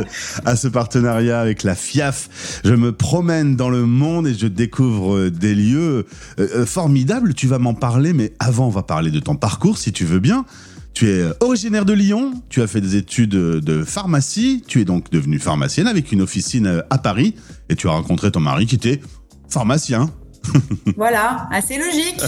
[0.46, 2.62] à ce partenariat avec la FIAF.
[2.64, 6.06] Je me promène dans le monde et je découvre euh, des lieux
[6.40, 7.34] euh, euh, formidables.
[7.34, 10.20] Tu vas m'en parler, mais avant on va parler de ton parcours si tu veux
[10.20, 10.46] bien.
[10.94, 15.12] Tu es originaire de Lyon, tu as fait des études de pharmacie, tu es donc
[15.12, 17.36] devenue pharmacienne avec une officine à Paris
[17.68, 19.02] et tu as rencontré ton mari qui était
[19.50, 20.10] pharmacien.
[20.98, 22.22] Voilà, assez logique.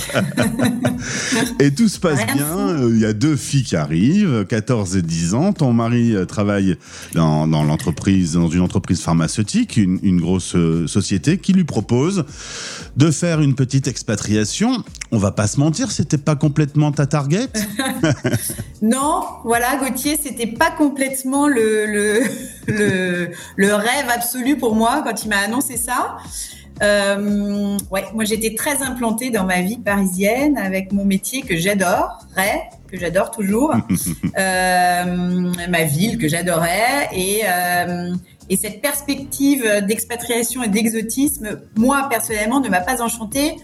[1.60, 2.58] Et tout se passe Rien bien.
[2.58, 5.54] Euh, Il y a deux filles qui arrivent, 14 et 10 ans.
[5.54, 6.78] Ton mari euh, travaille
[7.14, 12.26] dans, dans l'entreprise, dans une entreprise pharmaceutique, une, une grosse euh, société qui lui propose
[12.96, 14.84] de faire une petite expatriation.
[15.12, 17.50] On va pas se mentir, c'était pas complètement ta target?
[18.82, 22.22] non, voilà, Gauthier, c'était pas complètement le, le,
[22.68, 26.18] le, le rêve absolu pour moi quand il m'a annoncé ça.
[26.82, 32.70] Euh, ouais, moi j'étais très implantée dans ma vie parisienne avec mon métier que j'adorais,
[32.92, 33.74] que j'adore toujours,
[34.38, 38.14] euh, ma ville que j'adorais et, euh,
[38.50, 43.58] et cette perspective d'expatriation et d'exotisme, moi personnellement, ne m'a pas enchantée.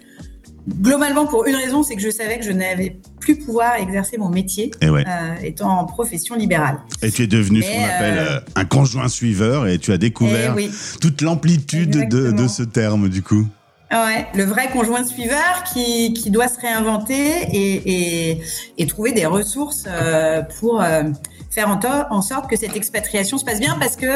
[0.82, 4.30] Globalement, pour une raison, c'est que je savais que je n'avais plus pouvoir exercer mon
[4.30, 5.06] métier Et ouais.
[5.08, 6.80] euh, étant en profession libérale.
[7.02, 9.98] Et tu es devenu ce qu'on appelle euh, euh, un conjoint suiveur et tu as
[9.98, 10.72] découvert Eh oui.
[11.00, 13.48] toute l'amplitude de, ce terme du coup.
[13.92, 17.16] Ouais, le vrai conjoint suiveur qui, qui doit se réinventer
[17.54, 18.42] et, et,
[18.78, 21.04] et trouver des ressources euh, pour euh,
[21.50, 24.08] faire en, to- en sorte que cette expatriation se passe bien parce que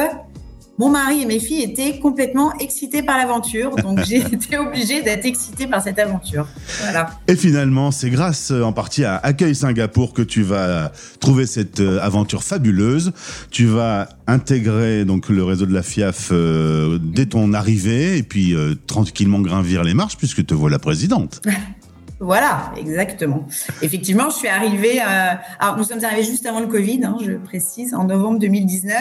[0.78, 3.76] mon mari et mes filles étaient complètement excités par l'aventure.
[3.76, 6.46] Donc j'ai été obligée d'être excitée par cette aventure.
[6.80, 7.10] Voilà.
[7.28, 11.80] Et finalement, c'est grâce euh, en partie à Accueil Singapour que tu vas trouver cette
[11.80, 13.12] euh, aventure fabuleuse.
[13.50, 18.54] Tu vas intégrer donc le réseau de la FIAF euh, dès ton arrivée et puis
[18.54, 21.40] euh, tranquillement gravir les marches puisque te voilà présidente.
[22.24, 23.46] Voilà, exactement.
[23.82, 25.00] Effectivement, je suis arrivée.
[25.00, 28.96] euh, alors, nous sommes arrivés juste avant le Covid, hein, je précise, en novembre 2019,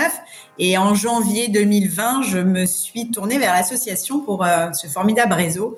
[0.57, 5.77] et en janvier 2020, je me suis tournée vers l'association pour euh, ce formidable réseau.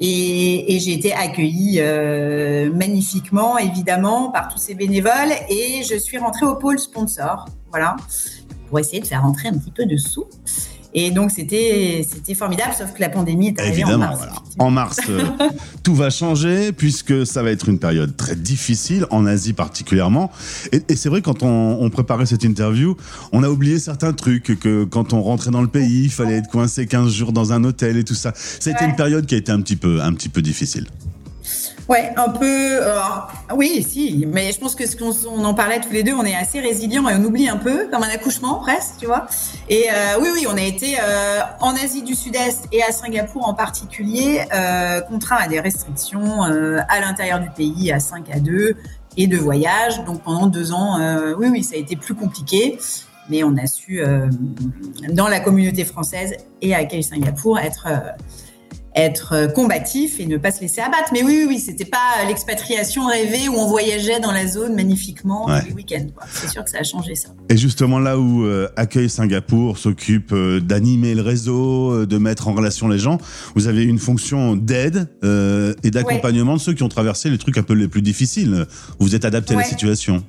[0.00, 6.44] Et, j'ai été accueillie euh, magnifiquement, évidemment, par tous ces bénévoles, et je suis rentrée
[6.44, 7.96] au pôle sponsor, voilà,
[8.68, 10.26] pour essayer de faire rentrer un petit peu de sous.
[10.94, 14.16] Et donc c'était c'était formidable, sauf que la pandémie est arrivée en Évidemment, mars.
[14.18, 14.32] voilà.
[14.58, 15.22] En mars, euh,
[15.82, 20.30] tout va changer puisque ça va être une période très difficile, en Asie particulièrement.
[20.70, 22.94] Et, et c'est vrai, quand on, on préparait cette interview,
[23.32, 26.50] on a oublié certains trucs, que quand on rentrait dans le pays, il fallait être
[26.50, 28.32] coincé 15 jours dans un hôtel et tout ça.
[28.36, 28.90] Ça a été Ouais.
[28.90, 30.86] une période qui a été un petit peu, un petit peu difficile.
[31.92, 32.82] Ouais, un peu.
[32.82, 36.14] alors, oui, si, mais je pense que ce qu'on on en parlait tous les deux,
[36.14, 39.26] on est assez résilients et on oublie un peu, comme un accouchement presque, tu vois.
[39.68, 43.46] Et euh, oui, oui, on a été euh, en Asie du Sud-Est et à Singapour
[43.46, 48.40] en particulier euh, contraints à des restrictions euh, à l'intérieur du pays à 5 à
[48.40, 48.74] 2
[49.18, 50.02] et de voyage.
[50.06, 52.78] Donc pendant deux ans, euh, oui, oui, ça a été plus compliqué.
[53.28, 54.28] Mais on a su, euh,
[55.10, 57.98] dans la communauté française et à Accueil Singapour, être euh,
[58.94, 61.10] être euh, combatif et ne pas se laisser abattre.
[61.12, 65.46] Mais oui, oui, oui, c'était pas l'expatriation rêvée où on voyageait dans la zone magnifiquement
[65.46, 65.60] Ouais.
[65.60, 66.06] tous les week-ends.
[66.14, 66.24] quoi.
[66.30, 67.28] C'est sûr que ça a changé ça.
[67.48, 72.48] Et justement là où euh, Accueil Singapour s'occupe euh, d'animer le réseau, euh, de mettre
[72.48, 73.18] en relation les gens,
[73.54, 77.56] vous avez une fonction d'aide euh, et d'accompagnement de ceux qui ont traversé les trucs
[77.58, 78.66] un peu les plus difficiles.
[78.98, 80.22] Vous êtes adapté à la situation.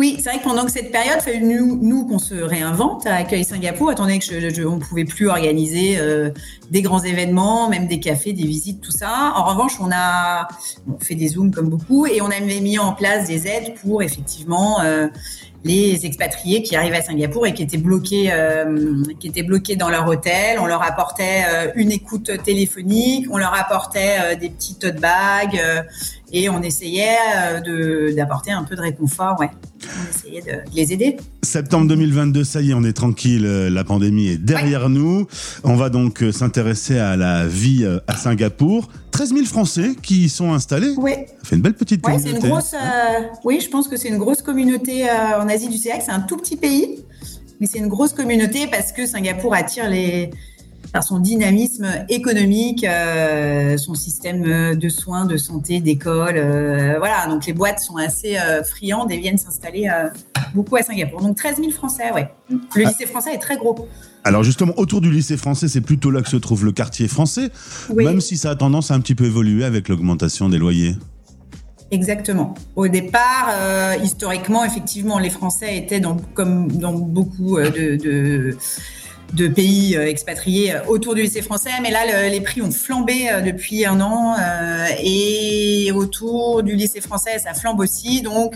[0.00, 3.92] Oui, c'est vrai que pendant cette période, nous, nous qu'on se réinvente à Accueil Singapour,
[3.92, 6.30] étant donné que je, je- on ne pouvait plus organiser euh,
[6.70, 9.34] des grands événements, même des cafés, des visites, tout ça.
[9.36, 10.48] En revanche, on a
[11.02, 14.80] fait des zooms comme beaucoup et on avait mis en place des aides pour effectivement
[14.80, 15.08] euh,
[15.64, 19.90] les expatriés qui arrivaient à Singapour et qui étaient bloqués, euh, qui étaient bloqués dans
[19.90, 20.58] leur hôtel.
[20.60, 25.60] On leur apportait euh, une écoute téléphonique, on leur apportait euh, des petits tote bags
[25.62, 25.82] euh,
[26.32, 29.36] et on essayait euh, de d'apporter un peu de réconfort.
[29.40, 29.50] Ouais,
[29.82, 31.16] on essayait de, de les aider.
[31.42, 35.26] Septembre 2022, ça y est, on est tranquille, euh, la pandémie est derrière nous.
[35.64, 38.88] On va donc euh, s'intéresser à la vie à Singapour.
[39.12, 40.94] 13 000 Français qui y sont installés.
[40.96, 41.12] Oui.
[41.42, 42.38] Ça fait une belle petite Ouais, communauté.
[42.40, 42.74] c'est une grosse.
[42.74, 45.90] euh, oui, je pense que c'est une grosse communauté euh, en Asie du Sud.
[46.04, 47.00] C'est un tout petit pays,
[47.60, 50.30] mais c'est une grosse communauté parce que Singapour attire les
[50.92, 56.34] par son dynamisme économique, euh, son système de soins, de santé, d'école.
[56.36, 59.88] euh, voilà, donc les boîtes sont assez euh, friandes et viennent s'installer
[60.54, 61.20] beaucoup à Singapour.
[61.22, 62.28] Donc 13 000 Français, ouais.
[62.74, 63.88] Le lycée français est très gros.
[64.24, 67.50] Alors justement, autour du lycée français, c'est plutôt là que se trouve le quartier français,
[67.90, 68.04] Oui.
[68.04, 70.96] même si ça a tendance à un petit peu évoluer avec l'augmentation des loyers.
[71.92, 72.54] Exactement.
[72.76, 73.50] Au départ,
[74.02, 78.56] historiquement, effectivement, les Français étaient dans, comme dans beaucoup de, de,
[79.32, 82.70] de pays euh, expatriés euh, autour du lycée français, mais là, le- les prix ont
[82.70, 88.22] flambé euh, depuis un an euh, et autour du lycée français, ça flambe aussi.
[88.22, 88.54] Donc,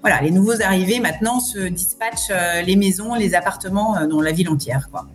[0.00, 2.30] voilà, les nouveaux arrivés maintenant se dispatchent
[2.66, 4.88] les maisons, les appartements dans la ville entière.
[4.90, 5.06] Quoi.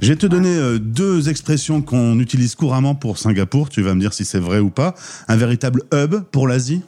[0.00, 4.12] Je vais te donner deux expressions qu'on utilise couramment pour Singapour, tu vas me dire
[4.12, 4.94] si c'est vrai ou pas.
[5.26, 6.82] Un véritable hub pour l'Asie?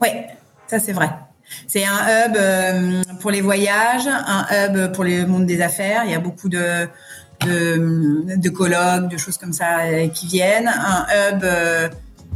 [0.00, 0.08] Oui,
[0.66, 1.10] ça c'est vrai.
[1.66, 6.02] C'est un hub euh, pour les voyages, un hub pour le monde des affaires.
[6.04, 6.86] Il y a beaucoup de,
[7.44, 10.68] de, de colloques, de choses comme ça euh, qui viennent.
[10.68, 11.88] Un hub, euh,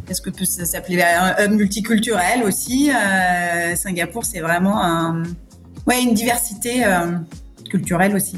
[0.08, 1.02] est-ce que peut s'appeler?
[1.02, 2.90] Un hub multiculturel aussi
[3.76, 5.22] Singapour, c'est vraiment un,
[5.86, 6.84] ouais, une diversité
[7.70, 8.36] culturelle aussi.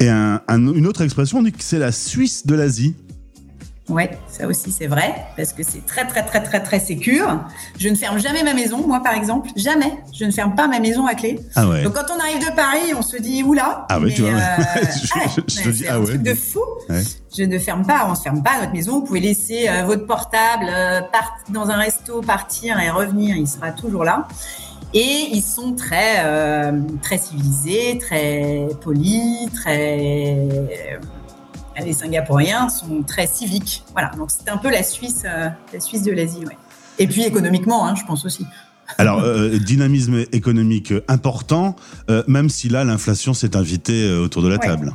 [0.00, 2.96] Et un- un- une autre expression, on dit que c'est la Suisse de l'Asie.
[3.88, 7.40] Ouais, ça aussi c'est vrai, parce que c'est très très très très très sécure.
[7.78, 9.92] Je ne ferme jamais ma maison, moi par exemple, jamais.
[10.14, 11.40] Je ne ferme pas ma maison à clé.
[11.56, 11.82] Ah ouais.
[11.82, 13.84] Donc quand on arrive de Paris, on se dit oula.
[13.90, 14.30] Ah ouais, mais, tu vois.
[14.30, 14.34] euh,
[15.02, 15.18] Je- ah,
[15.48, 16.06] je- je te dis, ah un ouais.
[16.06, 16.60] truc de fou.
[16.88, 17.02] Ouais.
[17.36, 19.00] Je ne ferme pas, on se ferme pas notre maison.
[19.00, 23.48] Vous pouvez laisser euh, votre portable euh, part- dans un resto, partir et revenir, il
[23.48, 24.28] sera toujours là.
[24.94, 26.72] Et ils sont très euh,
[27.02, 30.46] très civilisés, très polis, très
[31.84, 33.84] les Singapouriens sont très civiques.
[33.92, 36.56] Voilà, donc c'est un peu la Suisse, euh, la Suisse de l'Asie, ouais.
[36.98, 38.44] Et puis économiquement, hein, je pense aussi.
[38.98, 41.76] Alors, euh, dynamisme économique important,
[42.10, 44.66] euh, même si là, l'inflation s'est invitée euh, autour de la Ouais.
[44.66, 44.94] table.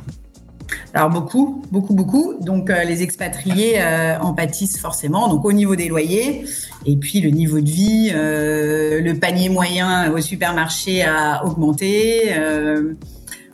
[0.92, 2.34] Alors beaucoup, beaucoup, beaucoup.
[2.40, 5.26] Donc euh, les expatriés euh, en pâtissent forcément.
[5.28, 6.44] Donc au niveau des loyers,
[6.84, 12.34] et puis le niveau de vie, euh, le panier moyen au supermarché a augmenté.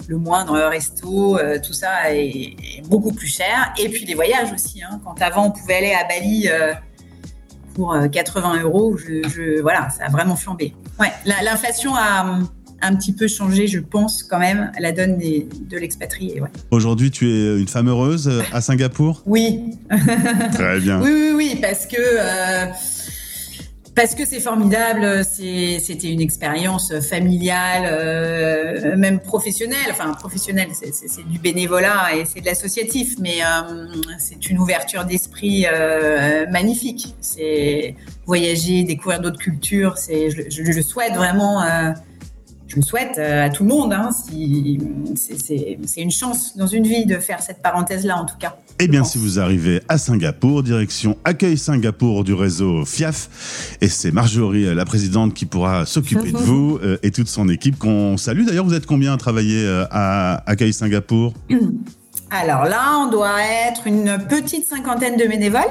[0.05, 2.29] Euh, le moindre resto, euh, tout ça est,
[2.79, 3.73] est beaucoup plus cher.
[3.79, 4.83] Et puis les voyages aussi.
[4.83, 5.01] hein.
[5.05, 6.73] Quand avant on pouvait aller à Bali euh,
[7.75, 10.75] pour euh, 80 euros, je, je- voilà, ça a vraiment flambé.
[11.01, 12.39] Ouais, la- l'inflation a
[12.83, 16.41] un petit peu changé, je pense quand même, la donne des- de l'expatrié.
[16.41, 16.49] Ouais.
[16.71, 19.23] Aujourd'hui, tu es une femme heureuse euh, à Singapour?
[19.27, 19.79] Oui.
[20.53, 21.01] Très bien.
[21.03, 22.67] Oui, oui, oui, parce que euh,
[23.95, 25.25] parce que c'est formidable.
[25.25, 29.87] C'était une expérience familiale, euh, même professionnelle.
[29.91, 33.87] Enfin, professionnelle, c'est- du bénévolat et c'est de l'associatif, mais euh,
[34.19, 37.15] c'est une ouverture d'esprit euh, magnifique.
[37.21, 37.95] C'est
[38.27, 39.97] voyager, découvrir d'autres cultures.
[39.99, 41.63] C'est, je, je- je le souhaite vraiment.
[42.67, 43.93] je le souhaite à tout le monde.
[43.93, 44.11] Hein,
[45.87, 48.57] c'est une chance dans une vie de faire cette parenthèse-là, en tout cas.
[48.81, 54.11] Eh bien, si vous arrivez à Singapour, direction Accueil Singapour du réseau FIAF, et c'est
[54.11, 58.17] Marjorie, euh, la présidente, qui pourra s'occuper de vous euh, et toute son équipe qu'on
[58.17, 58.45] salue.
[58.45, 61.35] D'ailleurs, vous êtes combien à travailler euh, à Accueil Singapour?
[62.31, 65.63] Alors là, on doit être une petite cinquantaine de bénévoles.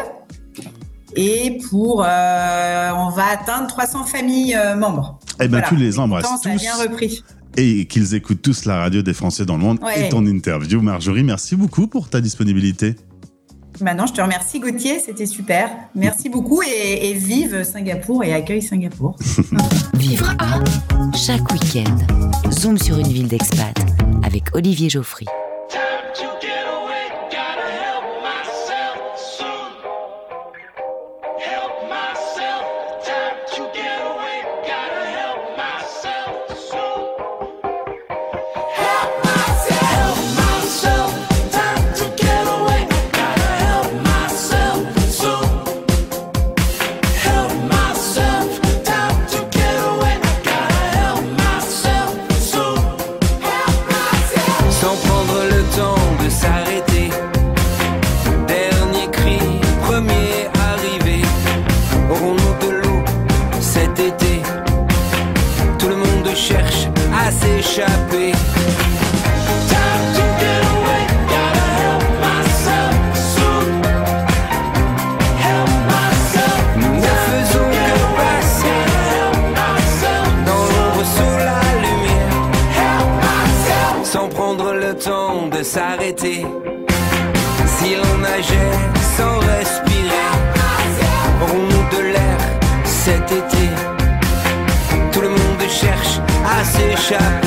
[1.16, 5.20] Et pour, euh, on va atteindre 300 familles membres.
[5.40, 5.68] Eh bien, Voilà.
[5.68, 7.24] tu les embrasses ça a bien repris.
[7.58, 10.08] Et qu'ils écoutent tous la radio des Français dans le monde Ouais.
[10.08, 10.82] et ton interview.
[10.82, 12.96] Marjorie, merci beaucoup pour ta disponibilité.
[13.82, 15.70] Maintenant, je te remercie Gauthier, c'était super.
[15.96, 19.16] Merci beaucoup et, et vive Singapour et accueille Singapour.
[19.96, 20.64] Vivre à
[21.18, 21.98] chaque week-end.
[22.52, 23.76] Zoom sur une ville d'expat
[24.24, 25.26] avec Olivier Geoffry.
[97.12, 97.43] À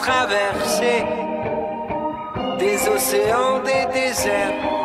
[0.00, 1.04] traverser
[2.58, 4.79] des océans, des déserts.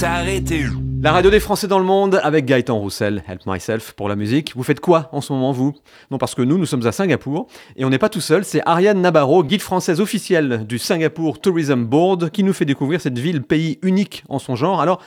[0.00, 4.52] La radio des Français dans le monde avec Gaëtan Roussel, Help Myself pour la musique.
[4.56, 5.72] Vous faites quoi en ce moment, vous?
[6.10, 8.44] Non, parce que nous, nous sommes à Singapour et on n'est pas tout seul.
[8.44, 13.18] C'est Ariane Nabarro, guide française officielle du Singapore Tourism Board, qui nous fait découvrir cette
[13.18, 14.80] ville, pays unique en son genre.
[14.80, 15.00] Alors,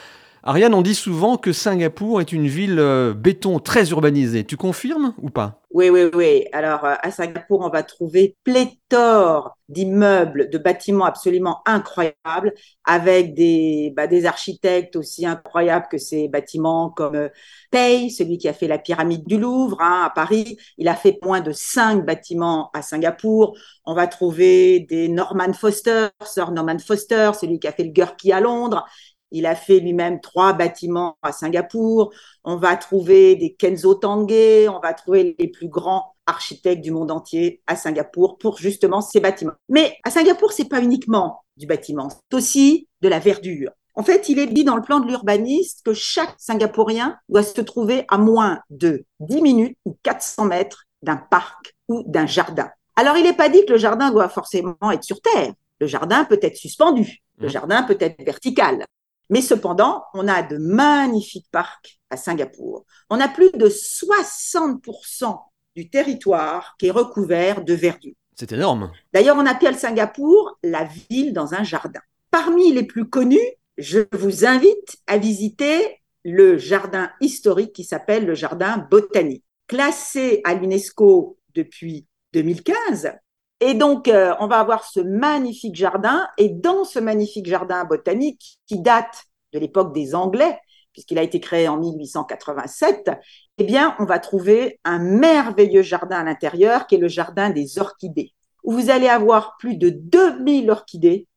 [0.48, 4.46] Ariane, on dit souvent que Singapour est une ville euh, béton très urbanisée.
[4.46, 5.60] Tu confirmes ou pas?
[5.72, 6.46] Oui, oui, oui.
[6.54, 12.54] Alors, euh, à Singapour, on va trouver pléthore d'immeubles, de bâtiments absolument incroyables,
[12.86, 17.30] avec des, bah, des architectes aussi incroyables que ces bâtiments, comme euh,
[17.70, 20.58] Pei, celui qui a fait la pyramide du Louvre hein, à Paris.
[20.78, 23.58] Il a fait moins de cinq bâtiments à Singapour.
[23.86, 28.32] On va trouver des Norman Foster, Sir Norman Foster, celui qui a fait le Gurkey
[28.32, 28.86] à Londres.
[29.32, 32.14] Il a fait lui-même trois bâtiments à Singapour.
[32.44, 34.32] On va trouver des Kenzo Tange,
[34.70, 39.20] on va trouver les plus grands architectes du monde entier à Singapour pour justement ces
[39.20, 39.54] bâtiments.
[39.70, 43.72] Mais à Singapour, c'est pas uniquement du bâtiment, c'est aussi de la verdure.
[43.96, 47.60] En fait, il est dit dans le plan de l'urbaniste que chaque Singapourien doit se
[47.62, 52.70] trouver à moins de 10 minutes ou 400 mètres d'un parc ou d'un jardin.
[52.96, 55.52] Alors, il n'est pas dit que le jardin doit forcément être sur terre.
[55.80, 57.24] Le jardin peut être suspendu.
[57.38, 57.52] Le Mhm.
[57.54, 58.84] jardin peut être vertical.
[59.30, 62.86] Mais cependant, on a de magnifiques parcs à Singapour.
[63.10, 65.38] On a plus de 60%
[65.76, 68.14] du territoire qui est recouvert de verdure.
[68.36, 68.92] C'est énorme.
[69.14, 72.02] D'ailleurs, on appelle Singapour la ville dans un jardin.
[72.32, 73.40] Parmi les plus connus,
[73.78, 80.54] je vous invite à visiter le jardin historique qui s'appelle le jardin botanique, classé à
[80.54, 83.12] l'UNESCO depuis 2015.
[83.60, 86.28] Et donc, euh, on va avoir ce magnifique jardin.
[86.38, 90.60] Et dans ce magnifique jardin botanique qui date de l'époque des Anglais,
[90.94, 93.12] puisqu'il a été créé en 1887,
[93.58, 97.80] eh bien, on va trouver un merveilleux jardin à l'intérieur qui est le jardin des
[97.80, 98.34] orchidées,
[98.64, 101.28] où vous allez avoir plus de 2000 orchidées,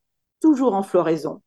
[0.41, 1.43] toujours en floraison,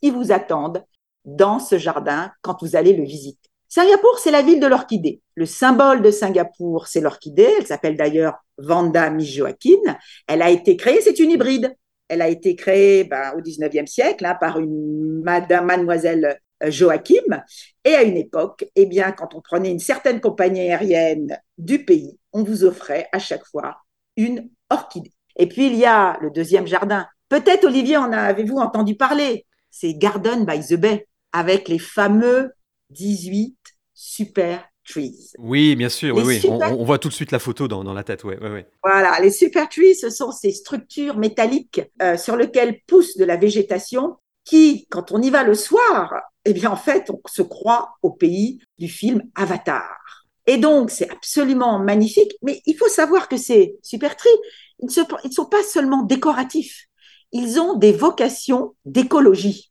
[0.00, 0.84] qui vous attendent
[1.24, 3.50] dans ce jardin quand vous allez le visiter.
[3.68, 5.20] Singapour, c'est la ville de l'orchidée.
[5.34, 7.48] Le symbole de Singapour, c'est l'orchidée.
[7.58, 9.98] Elle s'appelle d'ailleurs Vanda Miss Joaquin.
[10.26, 11.76] Elle a été créée, c'est une hybride.
[12.08, 17.42] Elle a été créée ben, au 19e siècle hein, par une madame, mademoiselle euh, Joachim.
[17.84, 22.18] Et à une époque, eh bien, quand on prenait une certaine compagnie aérienne du pays,
[22.32, 23.76] on vous offrait à chaque fois
[24.16, 25.12] une orchidée.
[25.36, 27.06] Et puis, il y a le deuxième jardin.
[27.28, 29.44] Peut-être, Olivier, en avez-vous entendu parler?
[29.70, 32.52] C'est Garden by the Bay, avec les fameux
[32.90, 33.57] 18
[33.98, 35.32] super trees.
[35.38, 36.16] Oui, bien sûr.
[36.16, 36.48] Les Oui, oui.
[36.48, 38.22] On, voit tout de suite la photo dans, dans la tête.
[38.22, 38.66] Ouais, ouais, ouais.
[38.84, 43.36] Voilà, les super trees, ce sont ces structures métalliques euh, sur lesquelles pousse de la
[43.36, 47.96] végétation qui, quand on y va le soir, eh bien, en fait, on se croit
[48.02, 49.98] au pays du film Avatar.
[50.46, 54.30] Et donc, c'est absolument magnifique, mais il faut savoir que ces super trees,
[54.78, 56.86] ils ne sont pas seulement décoratifs,
[57.32, 59.67] ils ont des vocations d'écologie.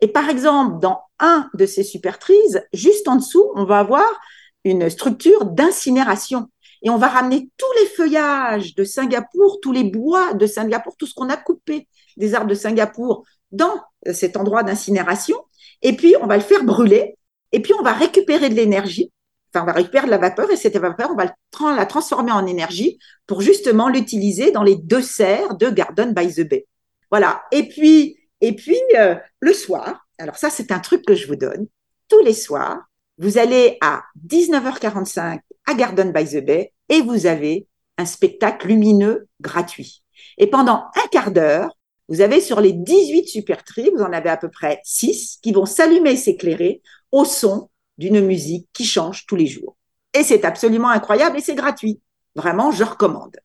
[0.00, 4.06] Et par exemple, dans un de ces super trees, juste en dessous, on va avoir
[4.64, 6.48] une structure d'incinération.
[6.82, 11.06] Et on va ramener tous les feuillages de Singapour, tous les bois de Singapour, tout
[11.06, 15.36] ce qu'on a coupé des arbres de Singapour dans euh, cet endroit d'incinération.
[15.82, 17.16] Et puis, on va le faire brûler.
[17.50, 19.10] Et puis, on va récupérer de l'énergie.
[19.52, 21.32] Enfin, on va récupérer de la vapeur et cette vapeur, on va
[21.74, 26.46] la transformer en énergie pour justement l'utiliser dans les deux serres de Garden by the
[26.46, 26.66] Bay.
[27.10, 27.42] Voilà.
[27.50, 31.36] Et puis, et puis euh, le soir, alors ça, c'est un truc que je vous
[31.36, 31.66] donne.
[32.08, 32.82] Tous les soirs,
[33.18, 37.66] vous allez à 19h45 à Garden by the Bay et vous avez
[37.98, 40.04] un spectacle lumineux gratuit.
[40.38, 41.76] Et pendant un quart d'heure,
[42.08, 45.52] vous avez sur les 18 super trees, vous en avez à peu près 6 qui
[45.52, 46.80] vont s'allumer et s'éclairer
[47.12, 49.76] au son d'une musique qui change tous les jours.
[50.14, 52.00] Et c'est absolument incroyable et c'est gratuit.
[52.34, 53.36] Vraiment, je recommande.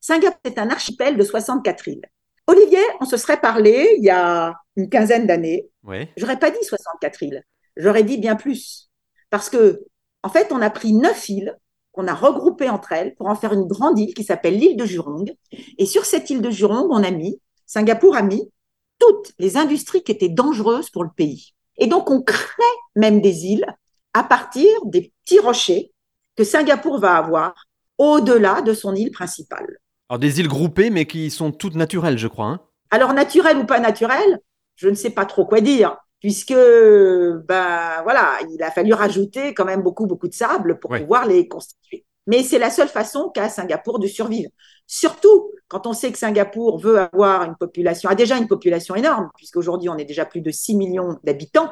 [0.00, 2.06] Singapour est un archipel de 64 îles.
[2.50, 5.68] Olivier, on se serait parlé il y a une quinzaine d'années.
[5.84, 6.08] Ouais.
[6.16, 7.44] J'aurais pas dit 64 îles.
[7.76, 8.90] J'aurais dit bien plus.
[9.30, 9.84] Parce que,
[10.24, 11.56] en fait, on a pris neuf îles
[11.92, 14.84] qu'on a regroupées entre elles pour en faire une grande île qui s'appelle l'île de
[14.84, 15.32] Jurong.
[15.78, 18.50] Et sur cette île de Jurong, on a mis, Singapour a mis
[18.98, 21.54] toutes les industries qui étaient dangereuses pour le pays.
[21.78, 22.62] Et donc, on crée
[22.96, 23.66] même des îles
[24.12, 25.92] à partir des petits rochers
[26.34, 27.54] que Singapour va avoir
[27.96, 29.78] au-delà de son île principale.
[30.10, 32.46] Alors des îles groupées, mais qui sont toutes naturelles, je crois.
[32.46, 32.60] hein.
[32.90, 34.40] Alors, naturel ou pas naturel,
[34.74, 39.64] je ne sais pas trop quoi dire, puisque, ben voilà, il a fallu rajouter quand
[39.64, 41.00] même beaucoup, beaucoup de sable pour Ouais.
[41.00, 42.04] pouvoir les constituer.
[42.26, 44.50] Mais c'est la seule façon qu'a Singapour de survivre.
[44.88, 49.30] Surtout quand on sait que Singapour veut avoir une population, a déjà une population énorme,
[49.36, 51.70] puisqu'aujourd'hui on est déjà plus de 6 millions d'habitants,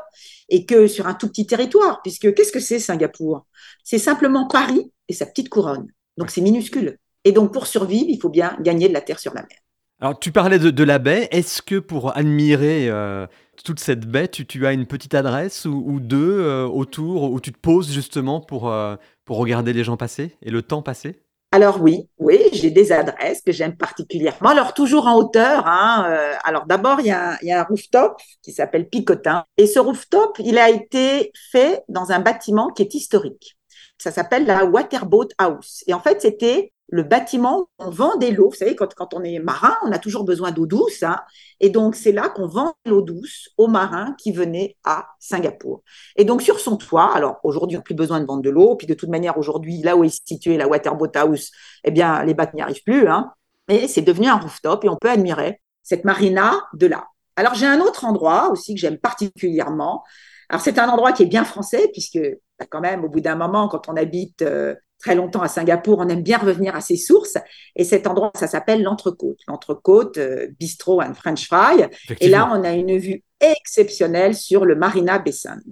[0.49, 3.45] et que sur un tout petit territoire, puisque qu'est-ce que c'est Singapour?
[3.82, 5.89] C'est simplement Paris et sa petite couronne.
[6.16, 6.99] Donc c'est minuscule.
[7.25, 9.59] Et donc pour survivre, il faut bien gagner de la terre sur la mer.
[10.01, 11.29] Alors tu parlais de, de la baie.
[11.33, 13.27] Est-ce que pour admirer euh,
[13.64, 17.41] toute cette baie, tu, tu as une petite adresse ou, ou deux euh, autour où
[17.41, 18.95] tu te poses justement pour, euh,
[19.25, 21.21] pour regarder les gens passer et le temps passer?
[21.51, 24.51] Alors oui, oui, j'ai des adresses que j'aime particulièrement.
[24.51, 25.66] Alors toujours en hauteur.
[25.66, 28.89] Hein, euh, alors d'abord, il y, a un- il y a un rooftop qui s'appelle
[28.89, 29.47] Picotin.
[29.57, 33.57] Et ce rooftop, il a été fait dans un bâtiment qui est historique.
[33.97, 35.83] Ça s'appelle la Waterboat House.
[35.87, 38.49] Et en fait, c'était le bâtiment on vendait l'eau.
[38.49, 41.03] Vous savez, quand, quand on est marin, on a toujours besoin d'eau douce.
[41.03, 41.20] hein.
[41.61, 45.82] Et donc, c'est là qu'on vend l'eau douce aux marins qui venaient à Singapour.
[46.16, 48.74] Et donc, sur son toit, alors aujourd'hui, on n'a plus besoin de vendre de l'eau.
[48.76, 51.51] Puis de toute manière, aujourd'hui, là où est située la Waterboat House,
[51.84, 53.07] eh bien, les bateaux n'y arrivent plus.
[53.07, 53.32] Hein.
[53.68, 57.07] Mais c'est devenu un rooftop et on peut admirer cette marina de là.
[57.36, 60.03] Alors, j'ai un autre endroit aussi que j'aime particulièrement.
[60.49, 62.18] Alors, c'est un endroit qui est bien français, puisque
[62.59, 65.99] bah, quand même, au bout d'un moment, quand on habite euh, très longtemps à Singapour,
[65.99, 67.39] on aime bien revenir à ses sources.
[67.77, 69.39] Et cet endroit, ça s'appelle l'Entrecôte.
[69.47, 71.87] L'Entrecôte, euh, bistrot and French fry.
[72.21, 75.63] Et là, on a une vue exceptionnelle sur le Marina Bay Sand.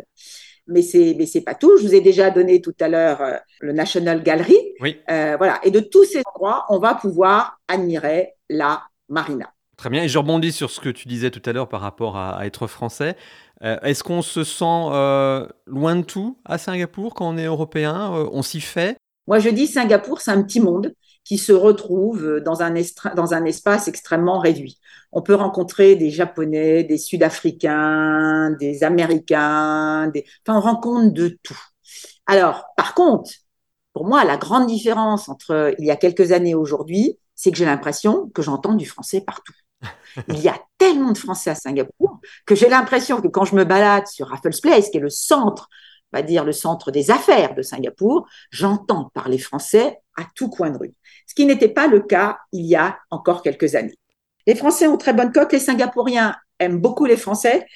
[0.69, 1.77] Mais c'est mais c'est pas tout.
[1.79, 4.59] Je vous ai déjà donné tout à l'heure euh, le National Gallery.
[4.81, 4.99] Oui.
[5.11, 5.61] Euh, voilà.
[5.63, 9.53] Et de tous ces endroits, on va pouvoir admirer la Marina.
[9.77, 10.03] Très bien.
[10.03, 12.47] Et je rebondis sur ce que tu disais tout à l'heure par rapport à, à
[12.47, 13.15] être français.
[13.63, 18.13] Euh, Est-ce qu'on se sent euh, loin de tout à Singapour quand on est européen?
[18.15, 18.97] Euh, On s'y fait?
[19.27, 22.75] Moi, je dis Singapour, c'est un petit monde qui se retrouve dans un,
[23.17, 24.79] dans un espace extrêmement réduit.
[25.11, 30.25] On peut rencontrer des Japonais, des Sud-Africains, des Américains, des...
[30.47, 31.59] enfin, on rencontre de tout.
[32.27, 33.31] Alors, par contre,
[33.93, 37.57] pour moi, la grande différence entre il y a quelques années et aujourd'hui, c'est que
[37.57, 39.53] j'ai l'impression que j'entends du français partout.
[40.29, 43.65] Il y a tellement de Français à Singapour que j'ai l'impression que quand je me
[43.65, 45.69] balade sur Raffles Place, qui est le centre,
[46.13, 50.71] on va dire le centre des affaires de Singapour, j'entends parler français à tout coin
[50.71, 50.95] de rue.
[51.27, 53.99] Ce qui n'était pas le cas il y a encore quelques années.
[54.47, 57.67] Les Français ont très bonne cote, les Singapouriens aiment beaucoup les Français,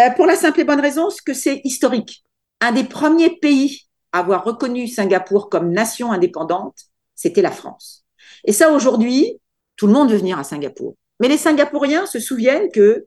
[0.00, 2.24] euh, pour la simple et bonne raison que c'est historique.
[2.60, 6.76] Un des premiers pays à avoir reconnu Singapour comme nation indépendante,
[7.14, 8.04] c'était la France.
[8.44, 9.40] Et ça, aujourd'hui,
[9.76, 10.94] tout le monde veut venir à Singapour.
[11.20, 13.06] Mais les Singapouriens se souviennent que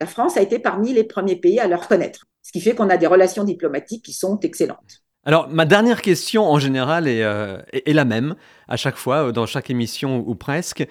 [0.00, 2.90] la France a été parmi les premiers pays à le reconnaître, ce qui fait qu'on
[2.90, 5.04] a des relations diplomatiques qui sont excellentes.
[5.24, 8.34] Alors, ma dernière question en général est, euh, est- est la même
[8.66, 10.84] à chaque fois, euh, dans chaque émission ou, presque.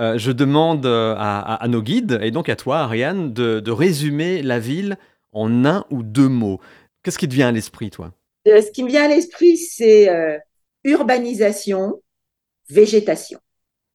[0.00, 3.70] Euh, je demande à, à- à nos guides, et donc à toi, Ariane, de, de
[3.70, 4.98] résumer la ville
[5.30, 6.58] en un ou deux mots.
[7.04, 8.10] Qu'est-ce qui te vient à l'esprit, toi?
[8.48, 10.10] Euh, ce qui me vient à l'esprit, c'est
[10.82, 12.02] urbanisation,
[12.68, 13.38] végétation.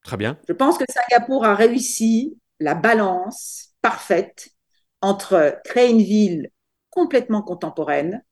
[0.02, 0.38] Très bien.
[0.48, 4.48] Je pense que Singapour a réussi la balance parfaite
[5.02, 6.48] entre créer une ville
[6.92, 8.22] complètement contemporaine,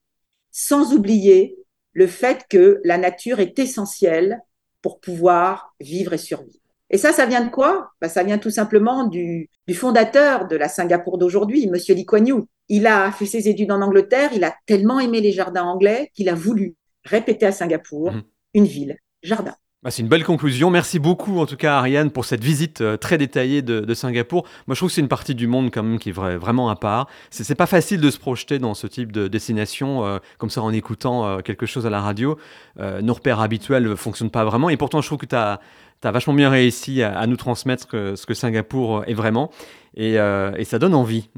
[0.52, 1.56] sans oublier
[1.92, 4.40] le fait que la nature est essentielle
[4.82, 6.58] pour pouvoir vivre et survivre.
[6.90, 7.90] Et ça, ça vient de quoi?
[8.00, 12.26] Ben, Ça vient tout simplement du, du fondateur de la Singapour d'aujourd'hui, Monsieur Lee Kuan
[12.26, 12.46] Yew.
[12.68, 16.28] Il a fait ses études en Angleterre, il a tellement aimé les jardins anglais qu'il
[16.28, 18.22] a voulu répéter à Singapour Mhm.
[18.54, 19.54] une ville jardin.
[19.82, 20.68] Bah, c'est une belle conclusion.
[20.68, 24.44] Merci beaucoup, en tout cas, Ariane, pour cette visite euh, très détaillée de, Singapour.
[24.66, 26.68] Moi, je trouve que c'est une partie du monde quand même qui est vra- vraiment
[26.68, 27.06] à part.
[27.30, 30.60] C'est, c'est pas facile de se projeter dans ce type de destination, euh, comme ça,
[30.60, 32.36] en écoutant euh, quelque chose à la radio.
[32.78, 34.68] Nos repères habituels ne fonctionnent pas vraiment.
[34.68, 35.60] Et pourtant, je trouve que tu as,
[36.02, 39.50] vachement bien réussi à, nous transmettre ce que Singapour est vraiment.
[39.96, 40.16] Et,
[40.64, 41.28] ça donne envie.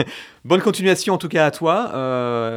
[0.44, 1.90] Bonne continuation, en tout cas, à toi,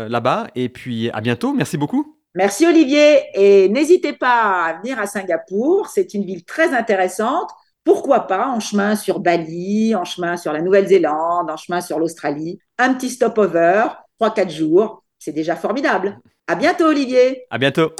[0.10, 0.48] là-bas.
[0.56, 1.54] Et puis, à bientôt.
[1.54, 2.14] Merci beaucoup.
[2.36, 7.50] Merci Olivier et n'hésitez pas à venir à Singapour, c'est une ville très intéressante.
[7.86, 12.60] Pourquoi pas en chemin sur Bali, en chemin sur la Nouvelle-Zélande, en chemin sur l'Australie.
[12.78, 13.86] Un petit stopover,
[14.20, 16.20] 3-4 jours, c'est déjà formidable.
[16.48, 17.46] À bientôt Olivier.
[17.50, 17.92] À bientôt.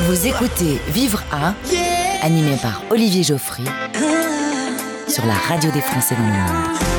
[0.00, 1.54] Vous écoutez Vivre à,
[2.22, 3.64] animé par Olivier Geoffrey
[5.06, 6.93] sur la radio des Français dans le monde.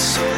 [0.00, 0.29] So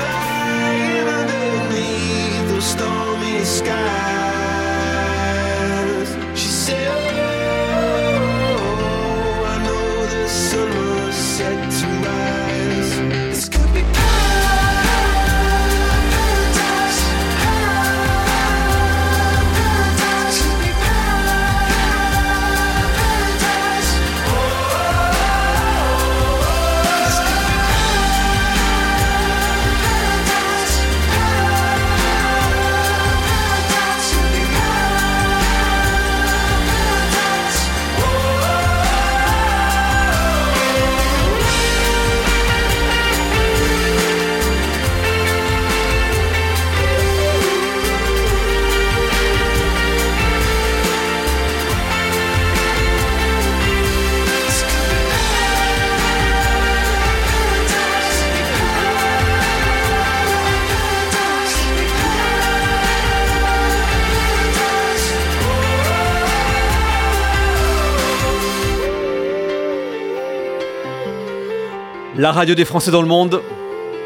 [72.32, 73.42] Radio des Français dans le monde,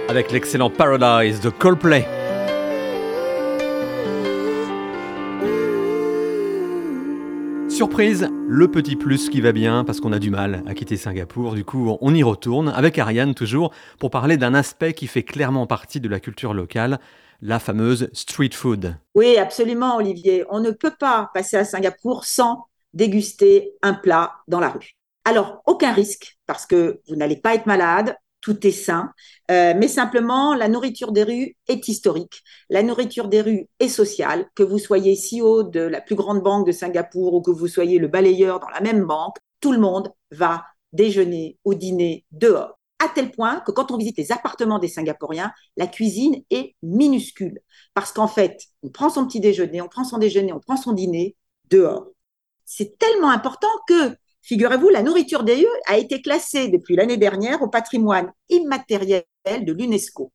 [0.08, 2.04] avec l'excellent Paradise de Coldplay.
[7.68, 11.54] Surprise, le petit plus qui va bien parce qu'on a du mal à quitter Singapour.
[11.54, 15.68] Du coup, on y retourne avec Ariane toujours pour parler d'un aspect qui fait clairement
[15.68, 16.98] partie de la culture locale,
[17.42, 18.96] la fameuse street food.
[19.14, 20.44] Oui, absolument, Olivier.
[20.50, 24.96] On ne peut pas passer à Singapour sans déguster un plat dans la rue.
[25.24, 29.12] Alors, aucun risque, parce que vous n'allez pas être malade, tout est sain,
[29.50, 32.42] euh, mais simplement, la nourriture des rues est historique.
[32.70, 36.66] La nourriture des rues est sociale, que vous soyez CEO de la plus grande banque
[36.66, 40.12] de Singapour ou que vous soyez le balayeur dans la même banque, tout le monde
[40.30, 42.78] va déjeuner ou dîner dehors.
[42.98, 47.60] À tel point que quand on visite les appartements des Singapouriens, la cuisine est minuscule.
[47.94, 50.92] Parce qu'en fait, on prend son petit déjeuner, on prend son déjeuner, on prend son
[50.92, 51.36] dîner
[51.68, 52.06] dehors.
[52.64, 54.16] C'est tellement important que
[54.46, 59.72] Figurez-vous, la nourriture des lieux a été classée depuis l'année dernière au patrimoine immatériel de
[59.72, 60.30] l'UNESCO.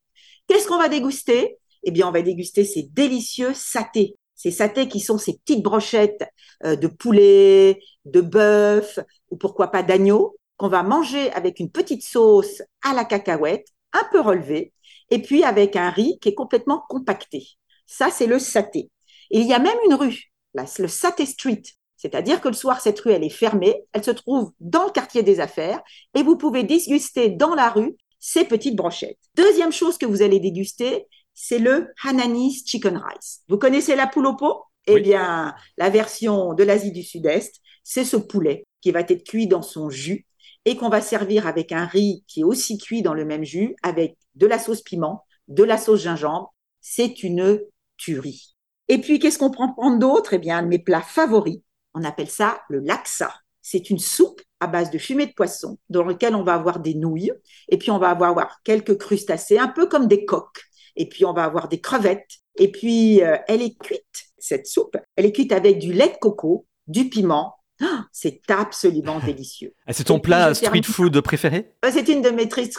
[0.46, 1.56] Qu'est-ce qu'on va déguster?
[1.82, 4.16] Eh bien, on va déguster ces délicieux satés.
[4.34, 6.24] Ces satés qui sont ces petites brochettes
[6.64, 8.98] euh, de poulet, de bœuf
[9.30, 14.06] ou pourquoi pas d'agneau qu'on va manger avec une petite sauce à la cacahuète, un
[14.12, 14.74] peu relevée,
[15.08, 17.46] et puis avec un riz qui est complètement compacté.
[17.86, 18.90] Ça, c'est le saté.
[19.30, 21.62] Il y a même une rue, le Saté Street,
[22.02, 25.22] c'est-à-dire que le soir, cette rue, elle est fermée, elle se trouve dans le quartier
[25.22, 25.80] des affaires
[26.16, 29.20] et vous pouvez déguster dans la rue ces petites brochettes.
[29.36, 33.42] Deuxième chose que vous allez déguster, c'est le Hananis Chicken Rice.
[33.48, 34.64] Vous connaissez la poule au pot?
[34.88, 35.02] Eh Oui.
[35.02, 39.62] bien, la version de l'Asie du Sud-Est, c'est ce poulet qui va être cuit dans
[39.62, 40.26] son jus
[40.64, 43.76] et qu'on va servir avec un riz qui est aussi cuit dans le même jus,
[43.84, 46.52] avec de la sauce piment, de la sauce gingembre.
[46.80, 47.60] C'est une
[47.96, 48.56] tuerie.
[48.88, 50.34] Et puis, qu'est-ce qu'on prend d'autre?
[50.34, 51.60] Eh bien, mes plats favoris,
[51.94, 53.34] on appelle ça le laksa.
[53.60, 56.94] C'est une soupe à base de fumée de poisson dans lequel on va avoir des
[56.94, 57.32] nouilles
[57.68, 60.62] et puis on va avoir quelques crustacés, un peu comme des coques.
[60.96, 62.30] Et puis on va avoir des crevettes.
[62.56, 64.96] Et puis euh, elle est cuite, cette soupe.
[65.16, 67.54] Elle est cuite avec du lait de coco, du piment.
[67.80, 69.74] Ah, c'est absolument délicieux.
[69.86, 71.72] Ah, C'est ton Et plat street termine- food préféré?
[71.84, 72.70] Euh, C'est une de mes street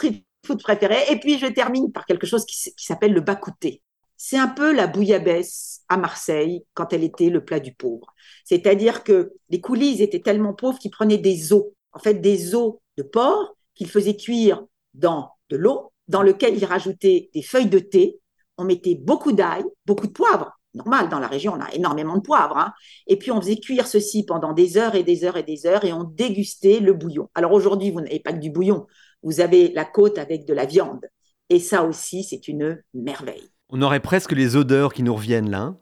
[0.46, 1.04] food préférées.
[1.10, 3.82] Et puis, je termine par quelque chose qui, qui s'appelle le bakouté.
[4.26, 8.06] C'est un peu la bouillabaisse à Marseille quand elle était le plat du pauvre.
[8.46, 12.76] C'est-à-dire que les coulisses étaient tellement pauvres qu'ils prenaient des os, en fait des os
[12.96, 14.64] de porc qu'ils faisaient cuire
[14.94, 18.18] dans de l'eau, dans lequel ils rajoutaient des feuilles de thé.
[18.56, 20.58] On mettait beaucoup d'ail, beaucoup de poivre.
[20.72, 22.56] Normal, dans la région, on a énormément de poivre.
[22.56, 22.72] hein.
[23.06, 25.84] Et puis, on faisait cuire ceci pendant des heures et des heures et des heures
[25.84, 27.28] et on dégustait le bouillon.
[27.34, 28.86] Alors aujourd'hui, vous n'avez pas que du bouillon.
[29.22, 31.06] Vous avez la côte avec de la viande.
[31.50, 33.53] Et ça aussi, c'est une merveille.
[33.76, 35.58] On aurait presque les odeurs qui nous reviennent là.
[35.58, 35.76] hein.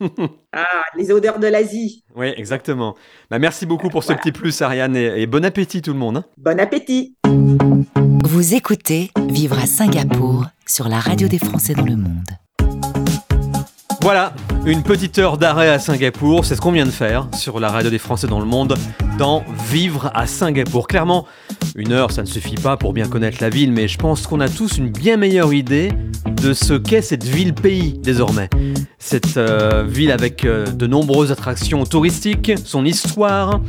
[0.52, 2.04] Ah, les odeurs de l'Asie.
[2.14, 2.94] oui, exactement.
[3.30, 6.18] Bah, merci beaucoup pour ce petit plus, Ariane, et, et bon appétit tout le monde.
[6.18, 6.24] hein.
[6.36, 7.16] Bon appétit.
[8.24, 12.28] Vous écoutez Vivre à Singapour sur la radio des Français dans le monde.
[14.02, 14.34] Voilà,
[14.68, 17.88] une petite heure d'arrêt à Singapour, c'est ce qu'on vient de faire sur la radio
[17.88, 18.74] des Français dans le monde
[19.16, 20.86] dans Vivre à Singapour.
[20.86, 21.26] Clairement,
[21.74, 24.40] une heure, ça ne suffit pas pour bien connaître la ville, mais je pense qu'on
[24.40, 25.90] a tous une bien meilleure idée
[26.42, 28.50] de ce qu'est cette ville-pays désormais.
[28.98, 33.60] Cette euh, ville avec euh, de nombreuses attractions touristiques, son histoire,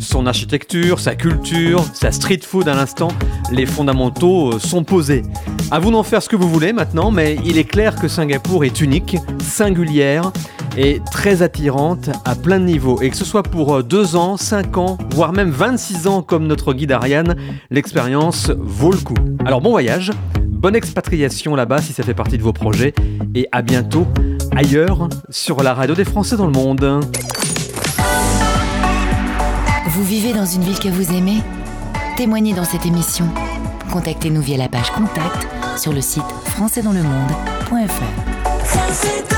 [0.00, 3.08] son architecture, sa culture, sa street food à l'instant,
[3.52, 5.22] les fondamentaux euh, sont posés.
[5.70, 8.64] À vous d'en faire ce que vous voulez maintenant, mais il est clair que Singapour
[8.64, 10.32] est unique, singulière
[10.76, 13.00] et très attirante à plein de niveaux.
[13.02, 16.72] Et que ce soit pour 2 ans, 5 ans, voire même 26 ans comme notre
[16.72, 17.36] guide Ariane,
[17.70, 19.14] l'expérience vaut le coup.
[19.44, 20.12] Alors bon voyage,
[20.56, 22.94] Bonne expatriation là-bas si ça fait partie de vos projets.
[23.34, 24.06] Et à bientôt
[24.56, 27.04] ailleurs sur la radio des Français dans le monde.
[29.86, 31.42] Vous vivez dans une ville que vous aimez?
[32.16, 33.28] Témoignez dans cette émission.
[33.92, 39.35] Contactez-nous via la page Contact sur le site françaisdanslemonde.fr.